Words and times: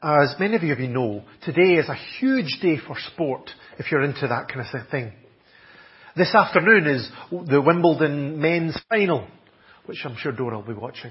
As 0.00 0.36
many 0.38 0.54
of 0.54 0.62
you 0.62 0.86
know, 0.86 1.24
today 1.42 1.74
is 1.74 1.88
a 1.88 1.96
huge 2.20 2.58
day 2.62 2.76
for 2.86 2.96
sport 3.14 3.50
if 3.80 3.90
you're 3.90 4.04
into 4.04 4.28
that 4.28 4.46
kind 4.46 4.60
of 4.60 4.88
thing. 4.90 5.12
This 6.16 6.32
afternoon 6.32 6.86
is 6.86 7.10
the 7.30 7.60
Wimbledon 7.60 8.40
men's 8.40 8.78
final, 8.88 9.26
which 9.86 9.98
I'm 10.04 10.14
sure 10.16 10.30
Dora 10.30 10.58
will 10.60 10.66
be 10.66 10.80
watching. 10.80 11.10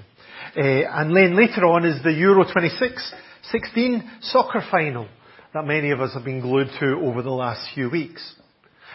Uh, 0.56 0.62
and 0.62 1.14
then 1.14 1.36
later 1.36 1.66
on 1.66 1.84
is 1.84 2.02
the 2.02 2.12
Euro 2.12 2.50
26 2.50 3.14
16 3.52 4.10
soccer 4.22 4.62
final 4.70 5.06
that 5.52 5.66
many 5.66 5.90
of 5.90 6.00
us 6.00 6.14
have 6.14 6.24
been 6.24 6.40
glued 6.40 6.68
to 6.80 6.86
over 7.02 7.20
the 7.20 7.30
last 7.30 7.68
few 7.74 7.90
weeks. 7.90 8.34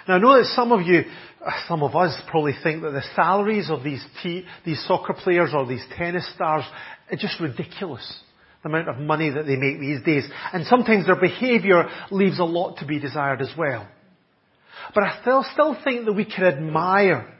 Now 0.07 0.15
I 0.15 0.17
know 0.17 0.37
that 0.39 0.51
some 0.55 0.71
of 0.71 0.81
you, 0.87 1.03
some 1.67 1.83
of 1.83 1.95
us 1.95 2.19
probably 2.31 2.53
think 2.63 2.81
that 2.81 2.91
the 2.91 3.03
salaries 3.15 3.69
of 3.69 3.83
these, 3.83 4.03
t- 4.23 4.45
these 4.65 4.83
soccer 4.87 5.13
players 5.13 5.51
or 5.53 5.67
these 5.67 5.85
tennis 5.95 6.27
stars 6.33 6.63
are 7.11 7.17
just 7.17 7.39
ridiculous 7.39 8.22
the 8.63 8.69
amount 8.69 8.89
of 8.89 8.97
money 8.97 9.29
that 9.29 9.45
they 9.45 9.57
make 9.57 9.79
these 9.79 10.01
days. 10.03 10.23
And 10.53 10.65
sometimes 10.65 11.05
their 11.05 11.19
behaviour 11.19 11.85
leaves 12.11 12.39
a 12.39 12.45
lot 12.45 12.77
to 12.77 12.85
be 12.85 12.99
desired 12.99 13.41
as 13.41 13.51
well. 13.57 13.87
But 14.95 15.03
I 15.03 15.19
still, 15.21 15.45
still 15.51 15.77
think 15.83 16.05
that 16.05 16.13
we 16.13 16.25
can 16.25 16.45
admire 16.45 17.33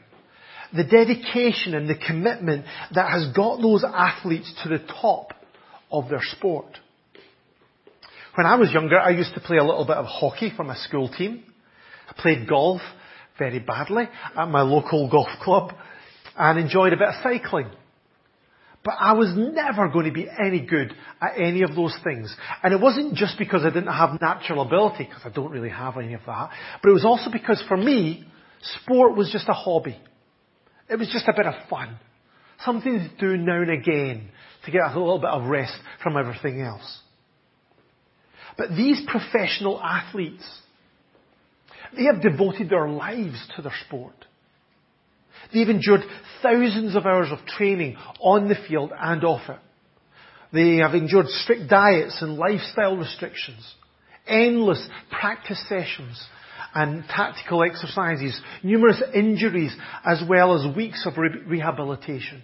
the 0.74 0.84
dedication 0.84 1.74
and 1.74 1.88
the 1.88 1.94
commitment 1.94 2.66
that 2.94 3.10
has 3.10 3.32
got 3.34 3.60
those 3.60 3.84
athletes 3.84 4.52
to 4.62 4.68
the 4.68 4.78
top 5.00 5.32
of 5.90 6.08
their 6.08 6.22
sport. 6.22 6.78
When 8.34 8.46
I 8.46 8.56
was 8.56 8.72
younger, 8.72 8.98
I 8.98 9.10
used 9.10 9.34
to 9.34 9.40
play 9.40 9.58
a 9.58 9.64
little 9.64 9.86
bit 9.86 9.96
of 9.96 10.06
hockey 10.06 10.52
for 10.54 10.64
my 10.64 10.74
school 10.76 11.08
team. 11.08 11.44
I 12.08 12.20
played 12.20 12.48
golf 12.48 12.80
very 13.38 13.60
badly 13.60 14.08
at 14.36 14.46
my 14.46 14.62
local 14.62 15.08
golf 15.08 15.28
club 15.42 15.72
and 16.36 16.58
enjoyed 16.58 16.92
a 16.92 16.96
bit 16.96 17.08
of 17.08 17.14
cycling. 17.22 17.70
But 18.84 18.96
I 19.00 19.14
was 19.14 19.32
never 19.34 19.88
going 19.88 20.04
to 20.06 20.12
be 20.12 20.28
any 20.28 20.60
good 20.60 20.94
at 21.20 21.40
any 21.40 21.62
of 21.62 21.74
those 21.74 21.96
things. 22.04 22.34
And 22.62 22.74
it 22.74 22.80
wasn't 22.80 23.14
just 23.14 23.38
because 23.38 23.62
I 23.62 23.70
didn't 23.70 23.92
have 23.92 24.20
natural 24.20 24.60
ability, 24.60 25.04
because 25.04 25.22
I 25.24 25.30
don't 25.30 25.50
really 25.50 25.70
have 25.70 25.96
any 25.96 26.12
of 26.12 26.20
that, 26.26 26.50
but 26.82 26.90
it 26.90 26.92
was 26.92 27.04
also 27.04 27.30
because 27.30 27.64
for 27.66 27.78
me, 27.78 28.26
sport 28.82 29.16
was 29.16 29.30
just 29.32 29.48
a 29.48 29.54
hobby. 29.54 29.98
It 30.90 30.98
was 30.98 31.08
just 31.10 31.26
a 31.28 31.32
bit 31.34 31.46
of 31.46 31.54
fun. 31.70 31.98
Something 32.62 32.98
to 32.98 33.10
do 33.18 33.42
now 33.42 33.62
and 33.62 33.70
again 33.70 34.28
to 34.66 34.70
get 34.70 34.82
a 34.82 34.88
little 34.88 35.18
bit 35.18 35.30
of 35.30 35.48
rest 35.48 35.74
from 36.02 36.18
everything 36.18 36.60
else. 36.60 37.00
But 38.58 38.70
these 38.76 39.02
professional 39.06 39.80
athletes, 39.80 40.44
they 41.96 42.04
have 42.04 42.22
devoted 42.22 42.68
their 42.68 42.88
lives 42.88 43.38
to 43.56 43.62
their 43.62 43.74
sport. 43.86 44.14
They've 45.52 45.68
endured 45.68 46.02
thousands 46.42 46.96
of 46.96 47.06
hours 47.06 47.28
of 47.30 47.46
training 47.46 47.96
on 48.20 48.48
the 48.48 48.56
field 48.68 48.92
and 48.98 49.24
off 49.24 49.48
it. 49.48 49.58
They 50.52 50.76
have 50.76 50.94
endured 50.94 51.26
strict 51.28 51.68
diets 51.68 52.18
and 52.20 52.36
lifestyle 52.36 52.96
restrictions, 52.96 53.74
endless 54.26 54.86
practice 55.10 55.62
sessions 55.68 56.24
and 56.74 57.04
tactical 57.08 57.62
exercises, 57.62 58.40
numerous 58.62 59.02
injuries, 59.14 59.74
as 60.04 60.22
well 60.28 60.54
as 60.54 60.76
weeks 60.76 61.06
of 61.06 61.18
re- 61.18 61.30
rehabilitation. 61.46 62.42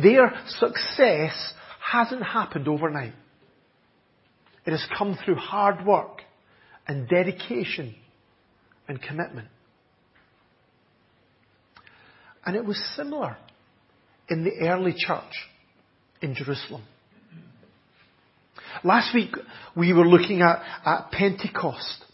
Their 0.00 0.32
success 0.46 1.52
hasn't 1.92 2.22
happened 2.22 2.68
overnight. 2.68 3.14
It 4.66 4.72
has 4.72 4.84
come 4.96 5.16
through 5.24 5.36
hard 5.36 5.86
work 5.86 6.22
and 6.86 7.08
dedication 7.08 7.94
and 8.86 9.00
commitment. 9.00 9.48
And 12.48 12.56
it 12.56 12.64
was 12.64 12.82
similar 12.96 13.36
in 14.30 14.42
the 14.42 14.66
early 14.66 14.94
church 14.96 15.34
in 16.22 16.34
Jerusalem. 16.34 16.82
Last 18.82 19.14
week 19.14 19.32
we 19.76 19.92
were 19.92 20.08
looking 20.08 20.40
at, 20.40 20.62
at 20.82 21.10
Pentecost 21.10 22.06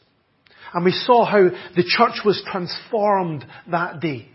and 0.73 0.85
we 0.85 0.91
saw 0.91 1.25
how 1.25 1.51
the 1.77 1.85
church 1.87 2.23
was 2.25 2.43
transformed 2.51 3.47
that 3.71 4.01
day. 4.01 4.29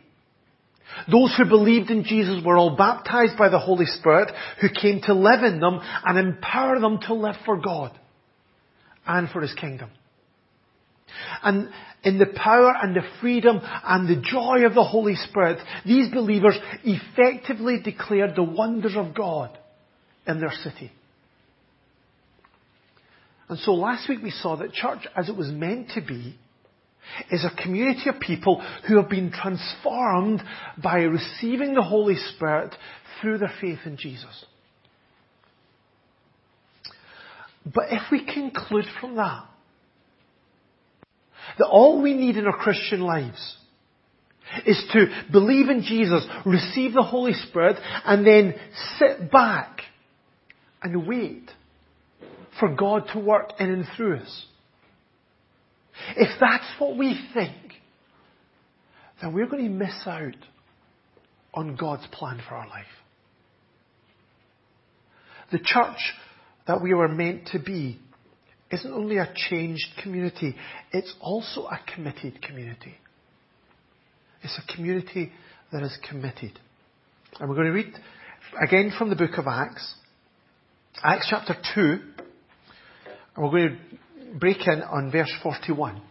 Those 1.11 1.35
who 1.35 1.49
believed 1.49 1.89
in 1.89 2.05
Jesus 2.05 2.41
were 2.45 2.55
all 2.55 2.77
baptized 2.77 3.37
by 3.37 3.49
the 3.49 3.59
Holy 3.59 3.85
Spirit 3.85 4.31
who 4.61 4.69
came 4.69 5.01
to 5.01 5.13
live 5.13 5.43
in 5.43 5.59
them 5.59 5.81
and 6.05 6.17
empower 6.17 6.79
them 6.79 6.99
to 7.07 7.13
live 7.13 7.35
for 7.43 7.59
God 7.59 7.91
and 9.05 9.29
for 9.29 9.41
His 9.41 9.53
kingdom. 9.53 9.89
And 11.43 11.71
in 12.03 12.17
the 12.17 12.27
power 12.27 12.73
and 12.81 12.95
the 12.95 13.03
freedom 13.19 13.59
and 13.61 14.07
the 14.07 14.21
joy 14.21 14.65
of 14.65 14.73
the 14.73 14.83
Holy 14.83 15.15
Spirit, 15.15 15.59
these 15.85 16.11
believers 16.11 16.57
effectively 16.83 17.79
declared 17.83 18.35
the 18.35 18.43
wonders 18.43 18.95
of 18.95 19.13
God 19.13 19.57
in 20.25 20.39
their 20.39 20.53
city. 20.63 20.91
And 23.49 23.57
so 23.59 23.73
last 23.73 24.07
week 24.07 24.19
we 24.21 24.31
saw 24.31 24.55
that 24.57 24.73
church, 24.73 25.07
as 25.15 25.27
it 25.27 25.35
was 25.35 25.49
meant 25.49 25.89
to 25.95 26.01
be, 26.01 26.37
is 27.31 27.43
a 27.43 27.63
community 27.63 28.07
of 28.07 28.19
people 28.19 28.63
who 28.87 28.97
have 28.97 29.09
been 29.09 29.31
transformed 29.31 30.41
by 30.81 31.01
receiving 31.01 31.73
the 31.73 31.81
Holy 31.81 32.15
Spirit 32.35 32.75
through 33.19 33.39
their 33.39 33.51
faith 33.59 33.79
in 33.85 33.97
Jesus. 33.97 34.45
But 37.65 37.85
if 37.89 38.03
we 38.11 38.25
conclude 38.25 38.85
from 39.01 39.15
that 39.15 39.45
that 41.57 41.67
all 41.67 42.01
we 42.01 42.13
need 42.13 42.37
in 42.37 42.45
our 42.45 42.57
Christian 42.57 43.01
lives 43.01 43.57
is 44.65 44.83
to 44.93 45.07
believe 45.31 45.69
in 45.69 45.83
Jesus, 45.83 46.25
receive 46.45 46.93
the 46.93 47.03
Holy 47.03 47.33
Spirit, 47.33 47.77
and 48.05 48.25
then 48.25 48.55
sit 48.97 49.31
back 49.31 49.81
and 50.81 51.07
wait 51.07 51.51
for 52.59 52.73
God 52.73 53.03
to 53.13 53.19
work 53.19 53.51
in 53.59 53.69
and 53.69 53.85
through 53.95 54.17
us. 54.17 54.45
If 56.15 56.39
that's 56.39 56.65
what 56.79 56.97
we 56.97 57.19
think, 57.33 57.55
then 59.21 59.33
we're 59.33 59.47
going 59.47 59.65
to 59.65 59.69
miss 59.69 59.95
out 60.05 60.35
on 61.53 61.75
God's 61.75 62.07
plan 62.11 62.41
for 62.47 62.55
our 62.55 62.67
life. 62.67 62.85
The 65.51 65.59
church 65.59 65.97
that 66.67 66.81
we 66.81 66.93
were 66.93 67.07
meant 67.07 67.47
to 67.53 67.59
be 67.59 67.99
isn't 68.71 68.91
only 68.91 69.17
a 69.17 69.31
changed 69.49 69.87
community, 70.03 70.55
it's 70.91 71.13
also 71.19 71.65
a 71.65 71.79
committed 71.93 72.41
community. 72.41 72.95
It's 74.43 74.57
a 74.57 74.75
community 74.75 75.31
that 75.71 75.83
is 75.83 75.97
committed. 76.07 76.57
And 77.39 77.49
we're 77.49 77.55
going 77.55 77.67
to 77.67 77.73
read 77.73 77.93
again 78.61 78.91
from 78.97 79.09
the 79.09 79.15
book 79.15 79.37
of 79.37 79.47
Acts, 79.47 79.95
Acts 81.03 81.27
chapter 81.29 81.55
2, 81.75 81.81
and 81.81 82.01
we're 83.37 83.49
going 83.49 83.77
to 83.77 84.39
break 84.39 84.67
in 84.67 84.81
on 84.81 85.11
verse 85.11 85.31
41 85.43 86.01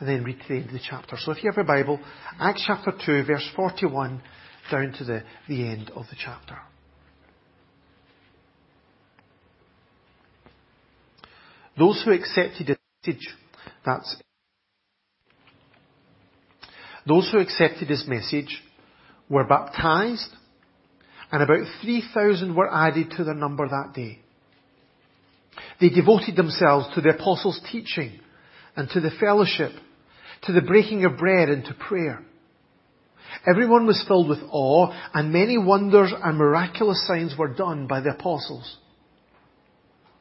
and 0.00 0.08
then 0.08 0.24
read 0.24 0.38
to 0.40 0.48
the 0.48 0.54
end 0.54 0.66
of 0.66 0.72
the 0.72 0.80
chapter. 0.88 1.16
So 1.18 1.32
if 1.32 1.42
you 1.42 1.50
have 1.50 1.58
a 1.58 1.66
Bible, 1.66 1.98
Acts 2.38 2.64
chapter 2.66 2.92
2, 3.04 3.24
verse 3.24 3.48
41 3.56 4.22
down 4.70 4.92
to 4.98 5.04
the, 5.04 5.22
the 5.48 5.68
end 5.68 5.90
of 5.94 6.04
the 6.10 6.16
chapter. 6.22 6.56
Those 11.78 12.02
who 12.04 12.12
accepted 12.12 12.68
his 12.68 12.76
message, 13.06 13.28
that's 13.84 14.16
those 17.06 17.30
who 17.32 17.38
accepted 17.38 17.88
his 17.88 18.04
message 18.06 18.62
were 19.30 19.44
baptized 19.44 20.28
and 21.30 21.42
about 21.42 21.66
3,000 21.82 22.54
were 22.54 22.72
added 22.72 23.12
to 23.16 23.24
their 23.24 23.34
number 23.34 23.66
that 23.68 23.92
day. 23.94 24.18
They 25.80 25.88
devoted 25.88 26.36
themselves 26.36 26.86
to 26.94 27.00
the 27.00 27.10
apostles' 27.10 27.60
teaching 27.70 28.20
and 28.76 28.88
to 28.90 29.00
the 29.00 29.10
fellowship, 29.18 29.72
to 30.42 30.52
the 30.52 30.60
breaking 30.60 31.04
of 31.04 31.16
bread 31.16 31.48
and 31.48 31.64
to 31.64 31.74
prayer. 31.74 32.22
Everyone 33.48 33.86
was 33.86 34.04
filled 34.06 34.28
with 34.28 34.40
awe 34.50 34.92
and 35.14 35.32
many 35.32 35.58
wonders 35.58 36.12
and 36.12 36.38
miraculous 36.38 37.06
signs 37.06 37.36
were 37.38 37.54
done 37.54 37.86
by 37.86 38.00
the 38.00 38.10
apostles. 38.10 38.76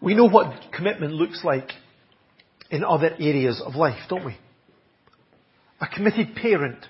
We 0.00 0.14
know 0.14 0.28
what 0.28 0.72
commitment 0.72 1.12
looks 1.12 1.42
like 1.44 1.70
in 2.70 2.84
other 2.84 3.10
areas 3.18 3.60
of 3.64 3.74
life, 3.74 3.98
don't 4.08 4.26
we? 4.26 4.36
A 5.80 5.86
committed 5.86 6.36
parent 6.36 6.84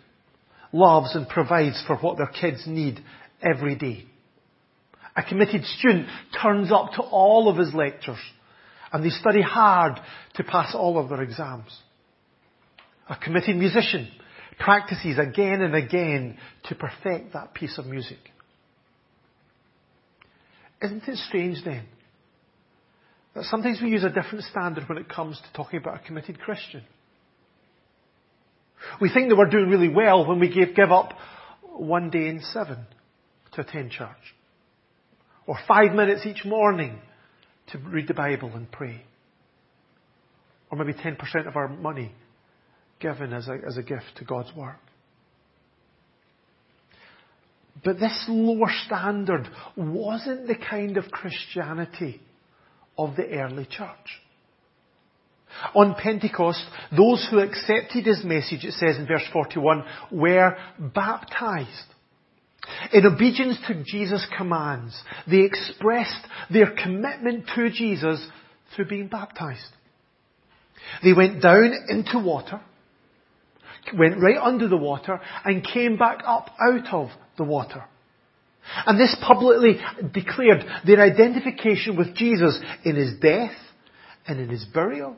loves 0.73 1.15
and 1.15 1.29
provides 1.29 1.83
for 1.87 1.97
what 1.97 2.19
their 2.19 2.27
kids 2.27 2.65
need 2.67 3.01
every 3.43 3.77
day. 3.77 4.05
A 5.17 5.23
committed 5.23 5.65
student 5.65 6.07
turns 6.41 6.71
up 6.71 6.93
to 6.93 7.03
all 7.03 7.49
of 7.49 7.57
his 7.57 7.75
lectures 7.75 8.19
and 8.93 9.05
they 9.05 9.11
study 9.11 9.43
hard 9.43 9.99
to 10.35 10.45
pass 10.45 10.75
all 10.75 10.99
of 10.99 11.09
their 11.09 11.23
exams. 11.23 11.77
A 13.09 13.17
committed 13.17 13.57
musician 13.57 14.09
practices 14.59 15.19
again 15.19 15.63
and 15.63 15.75
again 15.75 16.37
to 16.65 16.75
perfect 16.75 17.33
that 17.33 17.55
piece 17.55 17.79
of 17.79 17.87
music. 17.87 18.19
Isn't 20.83 21.09
it 21.09 21.17
strange 21.17 21.65
then 21.65 21.87
that 23.39 23.45
sometimes 23.45 23.81
we 23.81 23.91
use 23.91 24.03
a 24.03 24.11
different 24.11 24.45
standard 24.47 24.89
when 24.89 24.99
it 24.99 25.09
comes 25.09 25.39
to 25.41 25.53
talking 25.55 25.79
about 25.79 26.01
a 26.01 26.05
committed 26.05 26.41
Christian? 26.41 26.83
We 29.01 29.13
think 29.13 29.29
that 29.29 29.37
we're 29.37 29.49
doing 29.49 29.69
really 29.69 29.89
well 29.89 30.27
when 30.27 30.41
we 30.41 30.49
give, 30.53 30.75
give 30.75 30.91
up 30.91 31.13
one 31.63 32.11
day 32.11 32.27
in 32.27 32.41
seven 32.53 32.79
to 33.53 33.61
attend 33.61 33.93
church. 33.93 34.35
Or 35.47 35.57
five 35.69 35.93
minutes 35.93 36.27
each 36.27 36.45
morning 36.45 36.99
to 37.69 37.79
read 37.79 38.09
the 38.09 38.15
Bible 38.15 38.51
and 38.55 38.71
pray. 38.73 39.03
Or 40.71 40.79
maybe 40.79 40.99
10% 40.99 41.47
of 41.47 41.55
our 41.55 41.69
money 41.69 42.13
given 42.99 43.33
as 43.33 43.47
a, 43.47 43.57
as 43.65 43.77
a 43.77 43.83
gift 43.85 44.17
to 44.17 44.25
God's 44.25 44.55
work. 44.57 44.81
But 47.85 48.01
this 48.01 48.25
lower 48.29 48.73
standard 48.87 49.49
wasn't 49.77 50.49
the 50.49 50.57
kind 50.57 50.97
of 50.97 51.05
Christianity 51.13 52.21
of 52.99 53.17
the 53.17 53.27
early 53.31 53.67
church. 53.67 54.21
On 55.75 55.95
Pentecost, 55.95 56.63
those 56.97 57.27
who 57.31 57.39
accepted 57.39 58.05
his 58.05 58.23
message, 58.25 58.65
it 58.65 58.73
says 58.73 58.97
in 58.97 59.07
verse 59.07 59.25
41, 59.33 59.85
were 60.13 60.57
baptized. 60.79 61.69
In 62.93 63.07
obedience 63.07 63.57
to 63.67 63.83
Jesus' 63.85 64.27
commands, 64.37 65.01
they 65.27 65.41
expressed 65.41 66.27
their 66.51 66.75
commitment 66.75 67.47
to 67.55 67.71
Jesus 67.71 68.25
through 68.75 68.89
being 68.89 69.09
baptized. 69.09 69.71
They 71.03 71.13
went 71.13 71.43
down 71.43 71.73
into 71.89 72.19
water, 72.19 72.61
went 73.97 74.23
right 74.23 74.37
under 74.41 74.69
the 74.69 74.77
water, 74.77 75.21
and 75.45 75.67
came 75.67 75.97
back 75.97 76.21
up 76.27 76.51
out 76.61 76.93
of 76.93 77.09
the 77.37 77.45
water. 77.45 77.85
And 78.87 78.99
this 78.99 79.17
publicly 79.21 79.79
declared 80.13 80.65
their 80.87 81.01
identification 81.01 81.97
with 81.97 82.15
Jesus 82.15 82.59
in 82.85 82.97
his 82.97 83.19
death 83.21 83.57
and 84.27 84.41
in 84.41 84.49
his 84.49 84.65
burial 84.73 85.17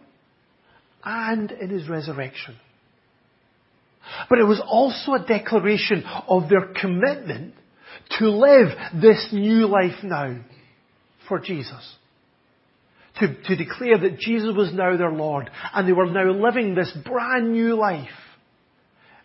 and 1.05 1.51
in 1.51 1.71
his 1.71 1.89
resurrection. 1.89 2.57
But 4.29 4.39
it 4.39 4.45
was 4.45 4.63
also 4.65 5.13
a 5.13 5.27
declaration 5.27 6.05
of 6.29 6.49
their 6.49 6.73
commitment 6.81 7.55
to 8.19 8.29
live 8.29 8.69
this 9.01 9.29
new 9.33 9.67
life 9.67 10.03
now 10.03 10.41
for 11.29 11.39
Jesus. 11.39 11.97
To, 13.21 13.43
to 13.43 13.57
declare 13.57 13.99
that 13.99 14.19
Jesus 14.19 14.55
was 14.57 14.73
now 14.73 14.97
their 14.97 15.13
Lord 15.13 15.51
and 15.75 15.87
they 15.87 15.93
were 15.93 16.07
now 16.07 16.31
living 16.31 16.75
this 16.75 16.93
brand 17.05 17.53
new 17.53 17.75
life. 17.75 18.09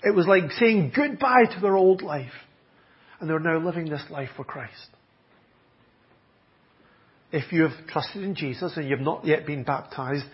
It 0.04 0.14
was 0.14 0.28
like 0.28 0.52
saying 0.60 0.92
goodbye 0.96 1.46
to 1.54 1.62
their 1.62 1.76
old 1.76 2.02
life 2.02 2.32
and 3.26 3.32
they're 3.32 3.40
now 3.40 3.58
living 3.58 3.90
this 3.90 4.04
life 4.12 4.30
for 4.38 4.44
Christ. 4.44 4.88
If 7.32 7.52
you 7.52 7.64
have 7.64 7.88
trusted 7.88 8.22
in 8.22 8.36
Jesus 8.36 8.78
and 8.78 8.88
you've 8.88 9.00
not 9.00 9.26
yet 9.26 9.48
been 9.48 9.64
baptized, 9.64 10.26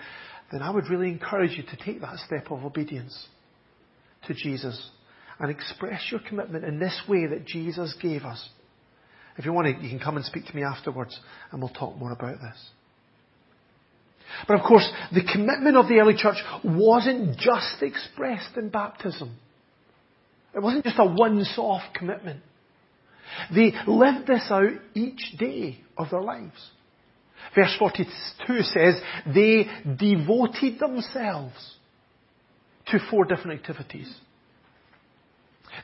then 0.52 0.62
I 0.62 0.72
would 0.72 0.90
really 0.90 1.08
encourage 1.08 1.52
you 1.52 1.64
to 1.64 1.86
take 1.86 2.02
that 2.02 2.18
step 2.18 2.52
of 2.52 2.66
obedience 2.66 3.28
to 4.28 4.34
Jesus 4.34 4.90
and 5.40 5.50
express 5.50 6.02
your 6.12 6.20
commitment 6.28 6.66
in 6.66 6.80
this 6.80 7.02
way 7.08 7.28
that 7.28 7.46
Jesus 7.46 7.96
gave 8.02 8.24
us. 8.24 8.46
If 9.38 9.46
you 9.46 9.54
want 9.54 9.68
to, 9.68 9.82
you 9.82 9.90
can 9.90 10.00
come 10.00 10.18
and 10.18 10.26
speak 10.26 10.48
to 10.48 10.54
me 10.54 10.64
afterwards 10.64 11.18
and 11.54 11.62
we'll 11.62 11.70
talk 11.70 11.96
more 11.96 12.12
about 12.12 12.42
this. 12.42 12.70
But 14.50 14.60
of 14.60 14.66
course, 14.68 14.88
the 15.14 15.24
commitment 15.32 15.78
of 15.78 15.88
the 15.88 16.00
early 16.00 16.18
church 16.18 16.44
wasn't 16.62 17.38
just 17.38 17.82
expressed 17.82 18.58
in 18.58 18.68
baptism. 18.68 19.38
It 20.54 20.62
wasn't 20.62 20.84
just 20.84 21.00
a 21.00 21.06
once-off 21.06 21.84
commitment. 21.96 22.42
They 23.54 23.74
lived 23.88 24.28
this 24.28 24.48
out 24.50 24.72
each 24.94 25.36
day 25.38 25.80
of 25.98 26.10
their 26.10 26.22
lives. 26.22 26.70
Verse 27.56 27.76
42 27.78 28.62
says, 28.64 28.96
they 29.26 29.66
devoted 29.98 30.80
themselves 30.80 31.76
to 32.88 33.00
four 33.10 33.26
different 33.26 33.60
activities. 33.60 34.14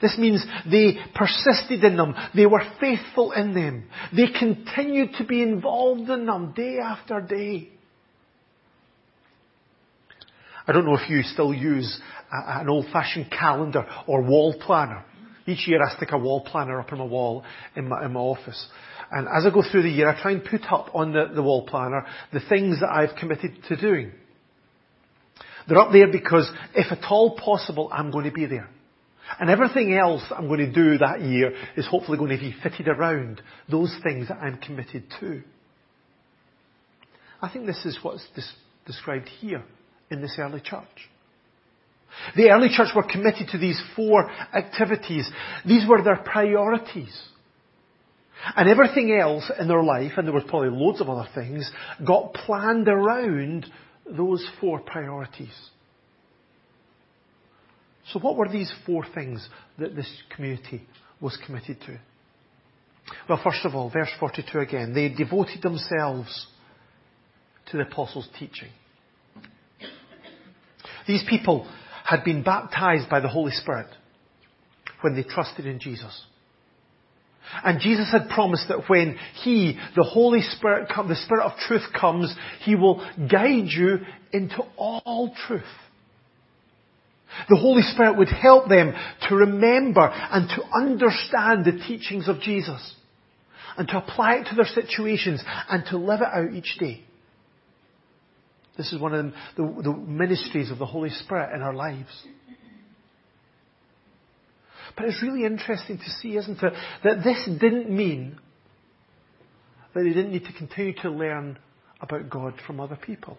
This 0.02 0.18
means 0.18 0.46
they 0.70 0.98
persisted 1.16 1.84
in 1.84 1.98
them. 1.98 2.14
They 2.36 2.46
were 2.46 2.64
faithful 2.80 3.32
in 3.32 3.54
them. 3.54 3.88
They 4.16 4.28
continued 4.38 5.14
to 5.18 5.24
be 5.24 5.42
involved 5.42 6.10
in 6.10 6.26
them 6.26 6.54
day 6.56 6.78
after 6.80 7.22
day. 7.22 7.70
I 10.68 10.74
don't 10.74 10.86
know 10.86 10.98
if 10.98 11.10
you 11.10 11.24
still 11.24 11.54
use 11.54 12.00
an 12.30 12.68
old-fashioned 12.68 13.32
calendar 13.32 13.86
or 14.06 14.22
wall 14.22 14.56
planner. 14.60 15.06
Each 15.48 15.68
year 15.68 15.80
I 15.82 15.96
stick 15.96 16.10
a 16.12 16.18
wall 16.18 16.42
planner 16.42 16.80
up 16.80 16.92
on 16.92 17.00
my 17.00 17.06
wall 17.06 17.44
in 17.76 17.88
my, 17.88 18.06
in 18.06 18.14
my 18.14 18.20
office. 18.20 18.68
And 19.10 19.28
as 19.28 19.46
I 19.46 19.54
go 19.54 19.64
through 19.64 19.84
the 19.84 19.90
year, 19.90 20.10
I 20.10 20.22
try 20.22 20.32
and 20.32 20.44
put 20.44 20.64
up 20.70 20.94
on 20.94 21.14
the, 21.14 21.32
the 21.34 21.42
wall 21.42 21.66
planner 21.66 22.06
the 22.34 22.42
things 22.50 22.82
that 22.82 22.90
I've 22.90 23.16
committed 23.18 23.64
to 23.70 23.78
doing. 23.78 24.12
They're 25.68 25.80
up 25.80 25.92
there 25.92 26.12
because 26.12 26.50
if 26.76 26.92
at 26.92 27.10
all 27.10 27.38
possible, 27.38 27.90
I'm 27.92 28.12
going 28.12 28.26
to 28.26 28.32
be 28.32 28.46
there. 28.46 28.70
And 29.40 29.50
everything 29.50 29.94
else 29.94 30.24
I'm 30.32 30.48
going 30.48 30.60
to 30.60 30.72
do 30.72 30.98
that 31.00 31.22
year 31.22 31.54
is 31.76 31.88
hopefully 31.88 32.18
going 32.18 32.38
to 32.38 32.44
be 32.44 32.56
fitted 32.64 32.88
around 32.88 33.42
those 33.70 33.94
things 34.04 34.30
that 34.30 34.38
I'm 34.38 34.58
committed 34.58 35.04
to. 35.20 35.42
I 37.42 37.50
think 37.50 37.66
this 37.66 37.86
is 37.86 38.00
what's 38.02 38.26
described 38.86 39.28
here 39.40 39.64
in 40.10 40.22
this 40.22 40.36
early 40.40 40.62
church. 40.62 41.10
The 42.36 42.50
early 42.50 42.70
church 42.70 42.90
were 42.96 43.04
committed 43.04 43.50
to 43.50 43.58
these 43.58 43.82
four 43.96 44.30
activities. 44.54 45.30
These 45.66 45.88
were 45.88 46.02
their 46.02 46.18
priorities. 46.18 47.16
And 48.56 48.70
everything 48.70 49.12
else 49.12 49.52
in 49.60 49.68
their 49.68 49.84
life, 49.84 50.14
and 50.18 50.28
there 50.28 50.34
was 50.34 50.44
probably 50.48 50.70
loads 50.70 51.02
of 51.02 51.10
other 51.10 51.28
things, 51.34 51.70
got 52.06 52.34
planned 52.34 52.88
around 52.88 53.66
those 54.10 54.48
four 54.60 54.80
priorities. 54.80 55.54
So 58.14 58.20
what 58.20 58.38
were 58.38 58.48
these 58.48 58.72
four 58.86 59.06
things 59.14 59.48
that 59.80 59.96
this 59.96 60.10
community 60.36 60.84
was 61.20 61.38
committed 61.46 61.80
to? 61.82 62.00
Well, 63.28 63.42
first 63.44 63.66
of 63.66 63.76
all, 63.76 63.90
verse 63.90 64.10
42 64.20 64.60
again, 64.60 64.94
they 64.94 65.10
devoted 65.10 65.62
themselves 65.62 66.48
to 67.72 67.78
the 67.78 67.84
apostles' 67.84 68.30
teaching. 68.40 68.70
These 71.08 71.24
people 71.30 71.68
had 72.08 72.24
been 72.24 72.42
baptized 72.42 73.10
by 73.10 73.20
the 73.20 73.28
Holy 73.28 73.52
Spirit 73.52 73.88
when 75.02 75.14
they 75.14 75.24
trusted 75.24 75.66
in 75.66 75.78
Jesus. 75.78 76.24
And 77.66 77.82
Jesus 77.82 78.10
had 78.10 78.30
promised 78.30 78.70
that 78.70 78.90
when 78.90 79.18
He, 79.44 79.78
the 79.94 80.04
Holy 80.04 80.42
Spirit, 80.42 80.88
the 80.88 81.16
Spirit 81.26 81.44
of 81.44 81.60
truth 81.60 81.84
comes, 82.00 82.34
He 82.62 82.76
will 82.76 83.06
guide 83.30 83.68
you 83.68 84.00
into 84.32 84.64
all 84.78 85.36
truth. 85.48 85.64
The 87.50 87.58
Holy 87.58 87.82
Spirit 87.82 88.18
would 88.18 88.30
help 88.30 88.70
them 88.70 88.94
to 89.28 89.36
remember 89.36 90.10
and 90.10 90.48
to 90.50 90.64
understand 90.64 91.66
the 91.66 91.84
teachings 91.88 92.30
of 92.30 92.40
Jesus 92.40 92.96
and 93.78 93.86
to 93.90 93.98
apply 93.98 94.36
it 94.36 94.46
to 94.46 94.56
their 94.56 94.66
situations 94.66 95.44
and 95.70 95.84
to 95.88 95.98
live 95.98 96.22
it 96.22 96.28
out 96.34 96.54
each 96.54 96.78
day. 96.80 97.04
This 98.78 98.94
is 98.94 99.02
one 99.02 99.14
of 99.14 99.34
the, 99.56 99.82
the, 99.82 99.94
ministries 99.94 100.70
of 100.70 100.78
the 100.78 100.86
Holy 100.86 101.10
Spirit 101.10 101.56
in 101.56 101.62
our 101.62 101.74
lives. 101.74 102.12
But 104.96 105.06
it's 105.06 105.22
really 105.22 105.46
interesting 105.46 105.98
to 105.98 106.10
see, 106.22 106.38
isn't 106.38 106.62
it, 106.62 106.74
that 107.04 107.24
this 107.24 107.48
didn't 107.60 107.90
mean 107.90 108.38
that 109.94 110.04
they 110.04 110.10
didn't 110.10 110.32
need 110.32 110.46
to 110.46 110.54
continue 110.54 110.94
to 111.02 111.10
learn 111.10 111.58
about 112.00 112.30
God 112.30 112.54
from 112.66 112.80
other 112.80 112.96
people. 112.96 113.38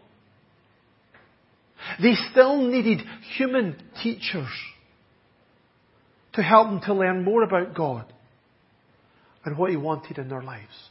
They 2.03 2.15
still 2.31 2.67
needed 2.69 3.01
human 3.37 3.81
teachers 4.03 4.49
to 6.35 6.43
help 6.43 6.69
them 6.69 6.81
to 6.83 6.95
learn 6.95 7.25
more 7.25 7.43
about 7.43 7.75
God 7.75 8.13
and 9.45 9.57
what 9.57 9.71
He 9.71 9.77
wanted 9.77 10.19
in 10.19 10.29
their 10.29 10.43
lives. 10.43 10.88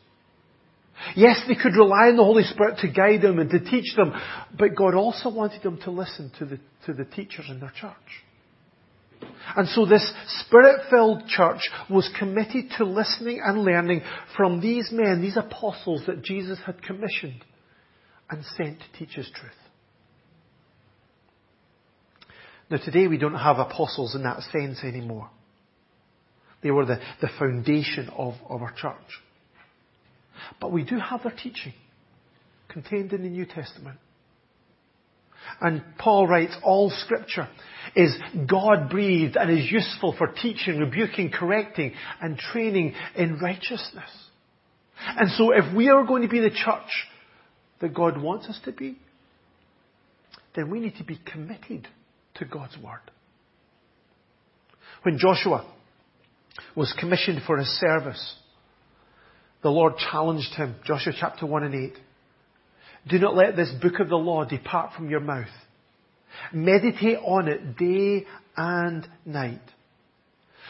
Yes, 1.16 1.42
they 1.48 1.56
could 1.56 1.76
rely 1.76 2.10
on 2.10 2.18
the 2.18 2.24
Holy 2.24 2.44
Spirit 2.44 2.80
to 2.80 2.92
guide 2.92 3.22
them 3.22 3.40
and 3.40 3.50
to 3.50 3.60
teach 3.60 3.96
them, 3.96 4.14
but 4.58 4.76
God 4.76 4.96
also 4.96 5.30
wanted 5.30 5.64
them 5.64 5.80
to 5.84 5.92
listen 5.92 6.32
to 6.40 6.46
the, 6.46 6.60
to 6.86 6.94
the 6.94 7.06
teachers 7.06 7.46
in 7.50 7.60
their 7.60 7.74
church. 7.80 7.94
And 9.56 9.68
so 9.70 9.86
this 9.86 10.12
spirit-filled 10.46 11.28
church 11.28 11.70
was 11.90 12.10
committed 12.20 12.72
to 12.78 12.86
listening 12.86 13.42
and 13.44 13.64
learning 13.64 14.02
from 14.36 14.60
these 14.60 14.90
men, 14.92 15.22
these 15.22 15.38
apostles 15.38 16.04
that 16.08 16.24
Jesus 16.24 16.60
had 16.66 16.82
commissioned 16.82 17.44
and 18.30 18.44
sent 18.58 18.80
to 18.80 19.00
teach 19.00 19.16
His 19.16 19.30
truth. 19.34 19.52
Now 22.70 22.78
today 22.78 23.08
we 23.08 23.18
don't 23.18 23.34
have 23.36 23.60
apostles 23.60 24.14
in 24.14 24.24
that 24.24 24.42
sense 24.52 24.84
anymore. 24.84 25.30
They 26.62 26.72
were 26.72 26.86
the, 26.86 27.00
the 27.22 27.30
foundation 27.40 28.10
of, 28.10 28.34
of 28.50 28.62
our 28.62 28.74
church. 28.74 29.22
But 30.60 30.72
we 30.72 30.84
do 30.84 31.00
have 31.00 31.24
their 31.24 31.32
teaching 31.32 31.74
contained 32.70 33.14
in 33.14 33.24
the 33.24 33.30
New 33.30 33.46
Testament. 33.46 33.98
And 35.62 35.82
Paul 35.98 36.28
writes, 36.28 36.56
all 36.64 36.90
scripture 36.90 37.48
is 37.96 38.14
God 38.50 38.90
breathed 38.90 39.38
and 39.38 39.50
is 39.50 39.72
useful 39.72 40.14
for 40.18 40.28
teaching, 40.28 40.78
rebuking, 40.80 41.32
correcting, 41.32 41.94
and 42.22 42.38
training 42.38 42.94
in 43.16 43.40
righteousness. 43.40 44.10
And 45.00 45.32
so 45.32 45.52
if 45.52 45.76
we 45.76 45.90
are 45.90 46.04
going 46.06 46.24
to 46.24 46.28
be 46.28 46.40
the 46.40 46.50
church 46.50 47.08
that 47.80 47.94
God 47.94 48.22
wants 48.22 48.48
us 48.48 48.60
to 48.66 48.72
be, 48.72 48.98
then 50.56 50.70
we 50.70 50.80
need 50.80 50.96
to 50.98 51.04
be 51.04 51.20
committed 51.32 51.88
to 52.36 52.46
God's 52.46 52.78
Word. 52.78 53.00
When 55.04 55.18
Joshua 55.18 55.66
was 56.76 56.94
commissioned 57.00 57.42
for 57.46 57.58
his 57.58 57.68
service, 57.80 58.36
the 59.64 59.70
Lord 59.70 59.94
challenged 60.12 60.54
him, 60.56 60.76
Joshua 60.86 61.14
chapter 61.20 61.46
1 61.46 61.64
and 61.64 61.76
8. 61.76 61.94
Do 63.10 63.20
not 63.20 63.36
let 63.36 63.56
this 63.56 63.72
book 63.82 64.00
of 64.00 64.10
the 64.10 64.16
law 64.18 64.46
depart 64.46 64.94
from 64.96 65.10
your 65.10 65.20
mouth. 65.20 65.48
Meditate 66.54 67.20
on 67.20 67.48
it 67.48 67.78
day 67.78 68.26
and 68.56 69.08
night, 69.26 69.62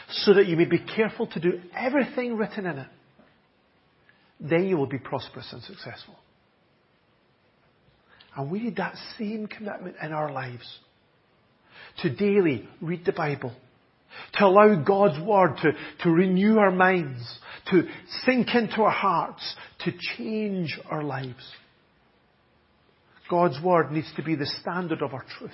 so 0.10 0.34
that 0.34 0.48
you 0.48 0.56
may 0.56 0.66
be 0.66 0.80
careful 0.80 1.28
to 1.28 1.40
do 1.40 1.60
everything 1.76 2.38
written 2.38 2.66
in 2.66 2.78
it. 2.78 2.88
Then 4.40 4.66
you 4.66 4.78
will 4.78 4.88
be 4.88 5.00
prosperous 5.00 5.52
and 5.52 5.62
successful. 5.64 6.16
And 8.36 8.52
we 8.52 8.60
need 8.60 8.76
that 8.76 8.96
same 9.18 9.48
commitment 9.48 9.96
in 10.02 10.14
our 10.14 10.32
lives. 10.32 10.80
To 12.04 12.16
daily 12.16 12.70
read 12.82 13.04
the 13.04 13.12
Bible. 13.12 13.52
To 14.36 14.46
allow 14.46 14.76
God's 14.84 15.20
Word 15.26 15.58
to, 15.62 15.72
to 16.04 16.10
renew 16.10 16.58
our 16.58 16.72
minds. 16.72 17.22
To 17.72 17.84
sink 18.26 18.54
into 18.54 18.82
our 18.82 18.92
hearts. 18.92 19.56
To 19.86 19.92
change 20.18 20.80
our 20.90 21.04
lives. 21.04 21.46
God's 23.30 23.62
Word 23.62 23.92
needs 23.92 24.12
to 24.16 24.24
be 24.24 24.36
the 24.36 24.50
standard 24.62 25.02
of 25.02 25.14
our 25.14 25.26
truth 25.38 25.52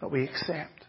that 0.00 0.10
we 0.10 0.24
accept. 0.24 0.84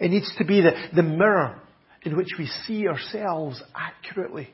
It 0.00 0.10
needs 0.10 0.32
to 0.38 0.44
be 0.44 0.60
the, 0.60 0.72
the 0.94 1.02
mirror 1.02 1.60
in 2.02 2.16
which 2.16 2.28
we 2.38 2.46
see 2.66 2.86
ourselves 2.86 3.62
accurately. 3.74 4.48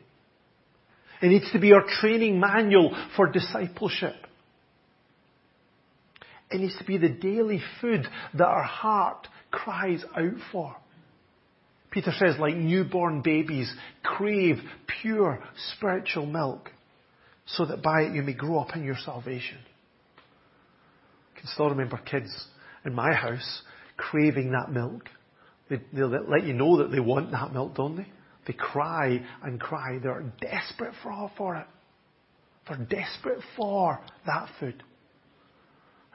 It 1.21 1.29
needs 1.29 1.51
to 1.53 1.61
be 1.61 1.73
our 1.73 1.85
training 2.01 2.41
manual 2.41 2.97
for 3.15 3.31
discipleship. 3.31 4.15
It 6.51 6.61
needs 6.61 6.77
to 6.79 6.85
be 6.85 6.99
the 6.99 7.09
daily 7.09 7.61
food 7.81 8.07
that 8.35 8.45
our 8.47 8.65
heart 8.65 9.29
cries 9.51 10.05
out 10.17 10.35
for. 10.51 10.77
Peter 11.93 12.13
says, 12.19 12.37
like 12.39 12.57
newborn 12.57 13.21
babies, 13.21 13.73
crave 14.03 14.57
pure 15.03 15.43
spiritual 15.77 16.27
milk 16.27 16.71
so 17.47 17.67
that 17.67 17.83
by 17.83 18.03
it 18.03 18.15
you 18.15 18.23
may 18.23 18.33
grow 18.33 18.59
up 18.59 18.75
in 18.75 18.83
your 18.83 18.97
salvation 19.05 19.59
I 21.35 21.41
can 21.41 21.49
still 21.49 21.69
remember 21.69 21.99
kids 21.99 22.31
in 22.85 22.95
my 22.95 23.13
house 23.13 23.63
craving 23.97 24.53
that 24.53 24.71
milk. 24.71 25.09
They, 25.69 25.81
they'll 25.93 26.09
let 26.09 26.45
you 26.45 26.55
know 26.55 26.79
that 26.79 26.91
they 26.91 27.01
want 27.01 27.31
that 27.33 27.53
milk, 27.53 27.75
don't 27.75 27.97
they? 27.97 28.07
They 28.47 28.53
cry 28.53 29.21
and 29.43 29.61
cry. 29.61 29.99
They're 30.03 30.33
desperate 30.41 30.95
for, 31.03 31.31
for 31.37 31.57
it. 31.57 31.67
They're 32.69 32.87
desperate 32.87 33.41
for 33.57 34.01
that 34.27 34.49
food. 34.59 34.83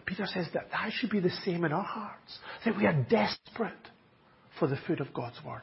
Peter 0.05 0.25
says 0.25 0.47
that 0.53 0.69
that 0.71 0.91
should 0.93 1.09
be 1.09 1.19
the 1.19 1.31
same 1.43 1.65
in 1.65 1.73
our 1.73 1.83
hearts. 1.83 2.39
That 2.63 2.77
we 2.77 2.85
are 2.85 3.05
desperate 3.09 3.73
for 4.59 4.67
the 4.67 4.77
food 4.87 4.99
of 4.99 5.13
God's 5.13 5.37
Word. 5.45 5.61